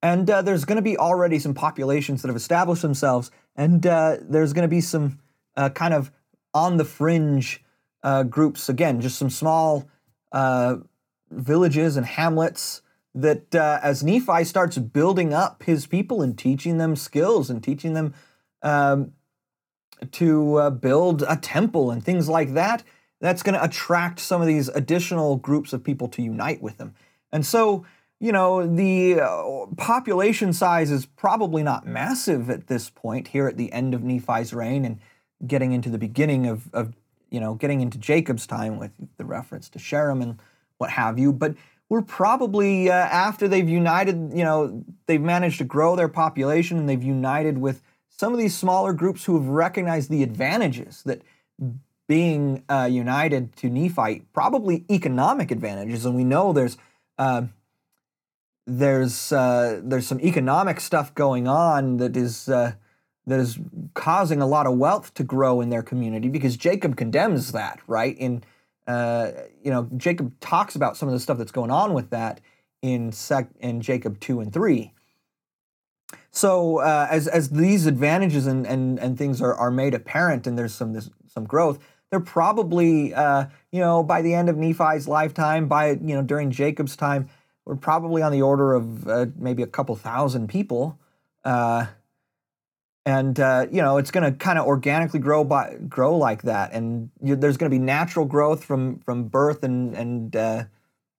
And 0.03 0.29
uh, 0.29 0.43
there's 0.43 0.65
going 0.65 0.77
to 0.77 0.83
be 0.83 0.99
already 0.99 1.39
some 1.39 1.55
populations 1.55 2.23
that 2.23 2.29
have 2.29 2.37
established 2.37 2.83
themselves, 2.83 3.31
and 3.57 3.87
uh, 3.87 4.19
there's 4.21 4.53
going 4.53 4.69
to 4.69 4.69
be 4.69 4.83
some 4.83 5.19
uh, 5.57 5.71
kind 5.71 5.95
of 5.95 6.13
on 6.53 6.77
the 6.77 6.85
fringe 6.85 7.65
uh, 8.03 8.23
groups. 8.23 8.69
Again, 8.69 9.01
just 9.01 9.19
some 9.19 9.31
small 9.31 9.89
uh, 10.33 10.77
villages 11.31 11.97
and 11.97 12.05
hamlets 12.05 12.83
that, 13.15 13.55
uh, 13.55 13.81
as 13.83 14.05
Nephi 14.05 14.45
starts 14.45 14.77
building 14.77 15.33
up 15.33 15.63
his 15.63 15.87
people 15.87 16.21
and 16.21 16.37
teaching 16.37 16.77
them 16.77 16.95
skills 16.95 17.49
and 17.49 17.65
teaching 17.65 17.95
them 17.95 18.15
um, 18.63 19.13
to 20.13 20.71
build 20.81 21.25
a 21.29 21.37
temple 21.37 21.91
and 21.91 22.05
things 22.05 22.29
like 22.29 22.55
that, 22.55 22.83
that's 23.21 23.43
going 23.43 23.55
to 23.55 23.65
attract 23.65 24.21
some 24.21 24.41
of 24.41 24.47
these 24.47 24.69
additional 24.69 25.37
groups 25.37 25.73
of 25.73 25.83
people 25.83 26.09
to 26.09 26.23
unite 26.23 26.63
with 26.63 26.79
them. 26.79 26.95
And 27.33 27.45
so, 27.45 27.85
you 28.21 28.33
know, 28.33 28.67
the 28.67 29.21
uh, 29.21 29.67
population 29.77 30.53
size 30.53 30.91
is 30.91 31.07
probably 31.07 31.63
not 31.63 31.87
massive 31.87 32.51
at 32.51 32.67
this 32.67 32.91
point 32.91 33.29
here 33.29 33.47
at 33.47 33.57
the 33.57 33.73
end 33.73 33.95
of 33.95 34.03
Nephi's 34.03 34.53
reign 34.53 34.85
and 34.85 34.99
getting 35.47 35.73
into 35.73 35.91
the 35.91 35.99
beginning 35.99 36.47
of, 36.47 36.73
of 36.73 36.95
you 37.31 37.41
know, 37.41 37.55
getting 37.55 37.81
into 37.81 37.99
Jacob's 37.99 38.47
time 38.47 38.79
with 38.79 38.93
the 39.17 39.25
reference 39.25 39.69
to 39.71 39.79
Sherem 39.79 40.23
and 40.23 40.39
what 40.79 40.91
have 40.91 41.19
you. 41.19 41.33
But 41.33 41.55
we're 41.89 42.03
probably, 42.03 42.91
uh, 42.91 42.95
after 42.95 43.49
they've 43.49 43.69
united, 43.69 44.33
you 44.35 44.45
know, 44.45 44.85
they've 45.07 45.21
managed 45.21 45.59
to 45.59 45.65
grow 45.65 45.97
their 45.97 46.09
population 46.09 46.79
and 46.79 46.89
they've 46.89 47.03
united 47.03 47.59
with 47.59 47.83
some 48.19 48.33
of 48.33 48.39
these 48.39 48.57
smaller 48.57 48.93
groups 48.93 49.25
who 49.25 49.39
have 49.39 49.49
recognized 49.49 50.11
the 50.11 50.23
advantages 50.23 51.03
that 51.05 51.23
being 52.09 52.63
uh, 52.69 52.89
united 52.91 53.57
to 53.57 53.69
Nephi, 53.69 54.23
probably 54.33 54.85
economic 54.91 55.51
advantages, 55.51 56.05
and 56.05 56.15
we 56.15 56.25
know 56.25 56.53
there's 56.53 56.77
uh, 57.19 57.43
there's 58.67 59.33
uh, 59.33 59.81
there's 59.83 60.07
some 60.07 60.21
economic 60.21 60.81
stuff 60.81 61.15
going 61.15 61.49
on 61.49 61.99
that 61.99 62.17
is 62.17 62.49
uh, 62.49 62.73
that 63.27 63.41
is 63.41 63.59
causing 63.95 64.41
a 64.41 64.47
lot 64.47 64.67
of 64.67 64.77
wealth 64.77 65.13
to 65.15 65.25
grow 65.25 65.61
in 65.61 65.71
their 65.71 65.83
community 65.83 66.29
because 66.29 66.57
Jacob 66.57 66.97
condemns 66.97 67.53
that, 67.53 67.81
right? 67.87 68.17
In 68.19 68.45
uh, 68.87 69.33
you 69.63 69.71
know, 69.71 69.89
Jacob 69.97 70.39
talks 70.41 70.77
about 70.77 70.97
some 70.97 71.09
of 71.09 71.13
the 71.13 71.21
stuff 71.21 71.39
that's 71.39 71.53
going 71.53 71.71
on 71.71 71.93
with 71.93 72.11
that 72.11 72.41
in 72.83 73.11
sec 73.11 73.49
in 73.61 73.81
Jacob 73.81 74.21
two 74.21 74.41
and 74.41 74.53
three. 74.53 74.93
So 76.37 76.81
uh, 76.81 77.09
as 77.11 77.29
as 77.29 77.49
these 77.49 77.87
advantages 77.87 78.47
and, 78.47 78.67
and, 78.67 78.99
and 78.99 79.17
things 79.17 79.41
are, 79.41 79.55
are 79.55 79.71
made 79.71 79.95
apparent 79.95 80.47
and 80.47 80.59
there's 80.59 80.75
some 80.75 80.93
this, 80.93 81.09
some 81.27 81.47
growth, 81.47 81.79
they're 82.11 82.21
probably, 82.21 83.15
uh, 83.15 83.47
you 83.73 83.81
know, 83.81 84.03
by 84.03 84.21
the 84.21 84.35
end 84.35 84.51
of 84.51 84.57
Nephi's 84.59 85.09
lifetime, 85.09 85.67
by, 85.67 85.93
you 85.93 86.15
know, 86.15 86.21
during 86.23 86.51
Jacob's 86.51 86.95
time, 86.95 87.31
we're 87.65 87.75
probably 87.75 88.21
on 88.21 88.33
the 88.33 88.43
order 88.43 88.75
of 88.75 89.09
uh, 89.09 89.27
maybe 89.37 89.63
a 89.63 89.67
couple 89.67 89.97
thousand 89.97 90.49
people. 90.49 90.99
Uh, 91.43 91.87
and, 93.07 93.41
uh, 93.41 93.67
you 93.73 93.81
know, 93.81 93.97
it's 93.97 94.11
going 94.11 94.31
to 94.31 94.39
kind 94.39 94.59
of 94.59 94.67
organically 94.67 95.21
grow 95.21 95.43
by, 95.43 95.77
grow 95.89 96.19
like 96.19 96.43
that. 96.43 96.75
And 96.75 97.11
you, 97.23 97.35
there's 97.37 97.57
going 97.57 97.71
to 97.71 97.75
be 97.75 97.83
natural 97.83 98.27
growth 98.27 98.63
from, 98.63 98.99
from 98.99 99.25
birth 99.25 99.63
and, 99.63 99.95
and 99.95 100.37
uh, 100.37 100.65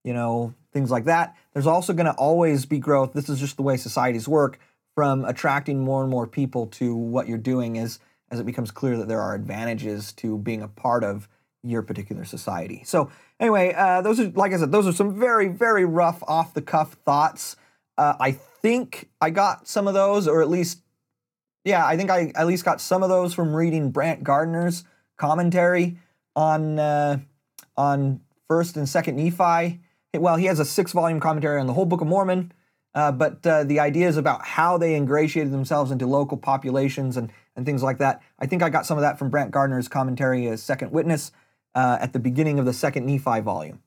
you 0.04 0.12
know, 0.12 0.54
things 0.72 0.92
like 0.92 1.06
that. 1.06 1.34
There's 1.54 1.66
also 1.66 1.92
going 1.92 2.06
to 2.06 2.12
always 2.12 2.66
be 2.66 2.78
growth. 2.78 3.14
This 3.14 3.28
is 3.28 3.40
just 3.40 3.56
the 3.56 3.62
way 3.62 3.76
societies 3.76 4.28
work 4.28 4.60
from 4.98 5.24
attracting 5.26 5.78
more 5.78 6.02
and 6.02 6.10
more 6.10 6.26
people 6.26 6.66
to 6.66 6.92
what 6.92 7.28
you're 7.28 7.38
doing 7.38 7.76
is 7.76 8.00
as 8.32 8.40
it 8.40 8.46
becomes 8.46 8.72
clear 8.72 8.96
that 8.96 9.06
there 9.06 9.20
are 9.20 9.32
advantages 9.32 10.12
to 10.12 10.36
being 10.38 10.60
a 10.60 10.66
part 10.66 11.04
of 11.04 11.28
your 11.62 11.82
particular 11.82 12.24
society. 12.24 12.82
So, 12.84 13.08
anyway, 13.38 13.72
uh, 13.74 14.02
those 14.02 14.18
are, 14.18 14.28
like 14.30 14.52
I 14.52 14.56
said, 14.56 14.72
those 14.72 14.88
are 14.88 14.92
some 14.92 15.16
very, 15.16 15.46
very 15.46 15.84
rough, 15.84 16.20
off 16.26 16.52
the 16.52 16.62
cuff 16.62 16.94
thoughts. 17.04 17.54
Uh, 17.96 18.14
I 18.18 18.32
think 18.32 19.08
I 19.20 19.30
got 19.30 19.68
some 19.68 19.86
of 19.86 19.94
those, 19.94 20.26
or 20.26 20.42
at 20.42 20.50
least, 20.50 20.80
yeah, 21.64 21.86
I 21.86 21.96
think 21.96 22.10
I 22.10 22.32
at 22.34 22.48
least 22.48 22.64
got 22.64 22.80
some 22.80 23.04
of 23.04 23.08
those 23.08 23.32
from 23.32 23.54
reading 23.54 23.92
Brant 23.92 24.24
Gardner's 24.24 24.82
commentary 25.16 25.98
on 26.34 26.80
uh, 26.80 27.18
on 27.76 28.22
First 28.48 28.76
and 28.76 28.88
Second 28.88 29.14
Nephi. 29.14 29.78
Well, 30.12 30.34
he 30.34 30.46
has 30.46 30.58
a 30.58 30.64
six 30.64 30.90
volume 30.90 31.20
commentary 31.20 31.60
on 31.60 31.68
the 31.68 31.74
whole 31.74 31.86
Book 31.86 32.00
of 32.00 32.08
Mormon. 32.08 32.50
Uh, 32.98 33.12
but 33.12 33.46
uh, 33.46 33.62
the 33.62 33.78
ideas 33.78 34.16
about 34.16 34.44
how 34.44 34.76
they 34.76 34.96
ingratiated 34.96 35.52
themselves 35.52 35.92
into 35.92 36.04
local 36.04 36.36
populations 36.36 37.16
and 37.16 37.30
and 37.54 37.64
things 37.64 37.80
like 37.80 37.98
that. 37.98 38.20
I 38.40 38.46
think 38.46 38.60
I 38.60 38.70
got 38.70 38.86
some 38.86 38.98
of 38.98 39.02
that 39.02 39.20
from 39.20 39.30
Brant 39.30 39.52
Gardner's 39.52 39.86
commentary 39.86 40.48
as 40.48 40.60
Second 40.64 40.90
Witness 40.90 41.30
uh, 41.76 41.98
at 42.00 42.12
the 42.12 42.18
beginning 42.18 42.58
of 42.58 42.66
the 42.66 42.72
Second 42.72 43.06
Nephi 43.06 43.38
volume. 43.40 43.80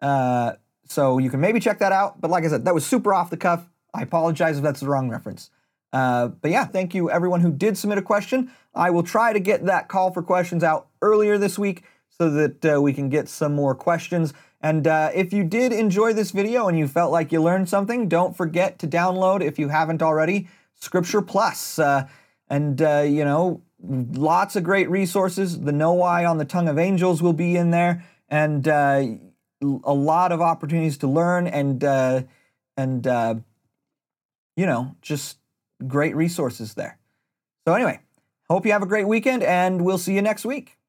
Uh, 0.00 0.52
so 0.86 1.18
you 1.18 1.28
can 1.28 1.40
maybe 1.40 1.60
check 1.60 1.80
that 1.80 1.92
out. 1.92 2.18
But 2.18 2.30
like 2.30 2.44
I 2.44 2.48
said, 2.48 2.64
that 2.64 2.72
was 2.72 2.86
super 2.86 3.12
off 3.12 3.28
the 3.28 3.36
cuff. 3.36 3.68
I 3.92 4.00
apologize 4.00 4.56
if 4.56 4.62
that's 4.62 4.80
the 4.80 4.88
wrong 4.88 5.10
reference. 5.10 5.50
Uh, 5.92 6.28
but 6.28 6.50
yeah, 6.50 6.64
thank 6.64 6.94
you 6.94 7.10
everyone 7.10 7.42
who 7.42 7.52
did 7.52 7.76
submit 7.76 7.98
a 7.98 8.02
question. 8.02 8.50
I 8.74 8.88
will 8.88 9.02
try 9.02 9.34
to 9.34 9.40
get 9.40 9.66
that 9.66 9.88
call 9.88 10.12
for 10.12 10.22
questions 10.22 10.64
out 10.64 10.88
earlier 11.02 11.36
this 11.36 11.58
week 11.58 11.84
so 12.08 12.30
that 12.30 12.64
uh, 12.64 12.80
we 12.80 12.94
can 12.94 13.10
get 13.10 13.28
some 13.28 13.54
more 13.54 13.74
questions. 13.74 14.32
And 14.60 14.86
uh, 14.86 15.10
if 15.14 15.32
you 15.32 15.44
did 15.44 15.72
enjoy 15.72 16.12
this 16.12 16.32
video 16.32 16.68
and 16.68 16.78
you 16.78 16.86
felt 16.86 17.10
like 17.12 17.32
you 17.32 17.42
learned 17.42 17.68
something, 17.68 18.08
don't 18.08 18.36
forget 18.36 18.78
to 18.80 18.86
download, 18.86 19.42
if 19.42 19.58
you 19.58 19.68
haven't 19.68 20.02
already, 20.02 20.48
Scripture 20.74 21.22
Plus. 21.22 21.78
Uh, 21.78 22.08
and, 22.48 22.82
uh, 22.82 23.04
you 23.06 23.24
know, 23.24 23.62
lots 23.82 24.56
of 24.56 24.62
great 24.62 24.90
resources. 24.90 25.60
The 25.60 25.72
KnowWhy 25.72 26.28
on 26.28 26.38
the 26.38 26.44
Tongue 26.44 26.68
of 26.68 26.78
Angels 26.78 27.22
will 27.22 27.32
be 27.32 27.56
in 27.56 27.70
there. 27.70 28.04
And 28.28 28.68
uh, 28.68 29.04
a 29.62 29.94
lot 29.94 30.32
of 30.32 30.40
opportunities 30.40 30.98
to 30.98 31.06
learn 31.06 31.46
and, 31.46 31.82
uh, 31.82 32.22
and 32.76 33.06
you 34.56 34.66
know, 34.66 34.94
just 35.00 35.38
great 35.86 36.14
resources 36.14 36.74
there. 36.74 36.98
So, 37.66 37.74
anyway, 37.74 38.00
hope 38.48 38.66
you 38.66 38.72
have 38.72 38.82
a 38.82 38.86
great 38.86 39.06
weekend, 39.06 39.42
and 39.42 39.84
we'll 39.84 39.98
see 39.98 40.14
you 40.14 40.22
next 40.22 40.44
week. 40.44 40.79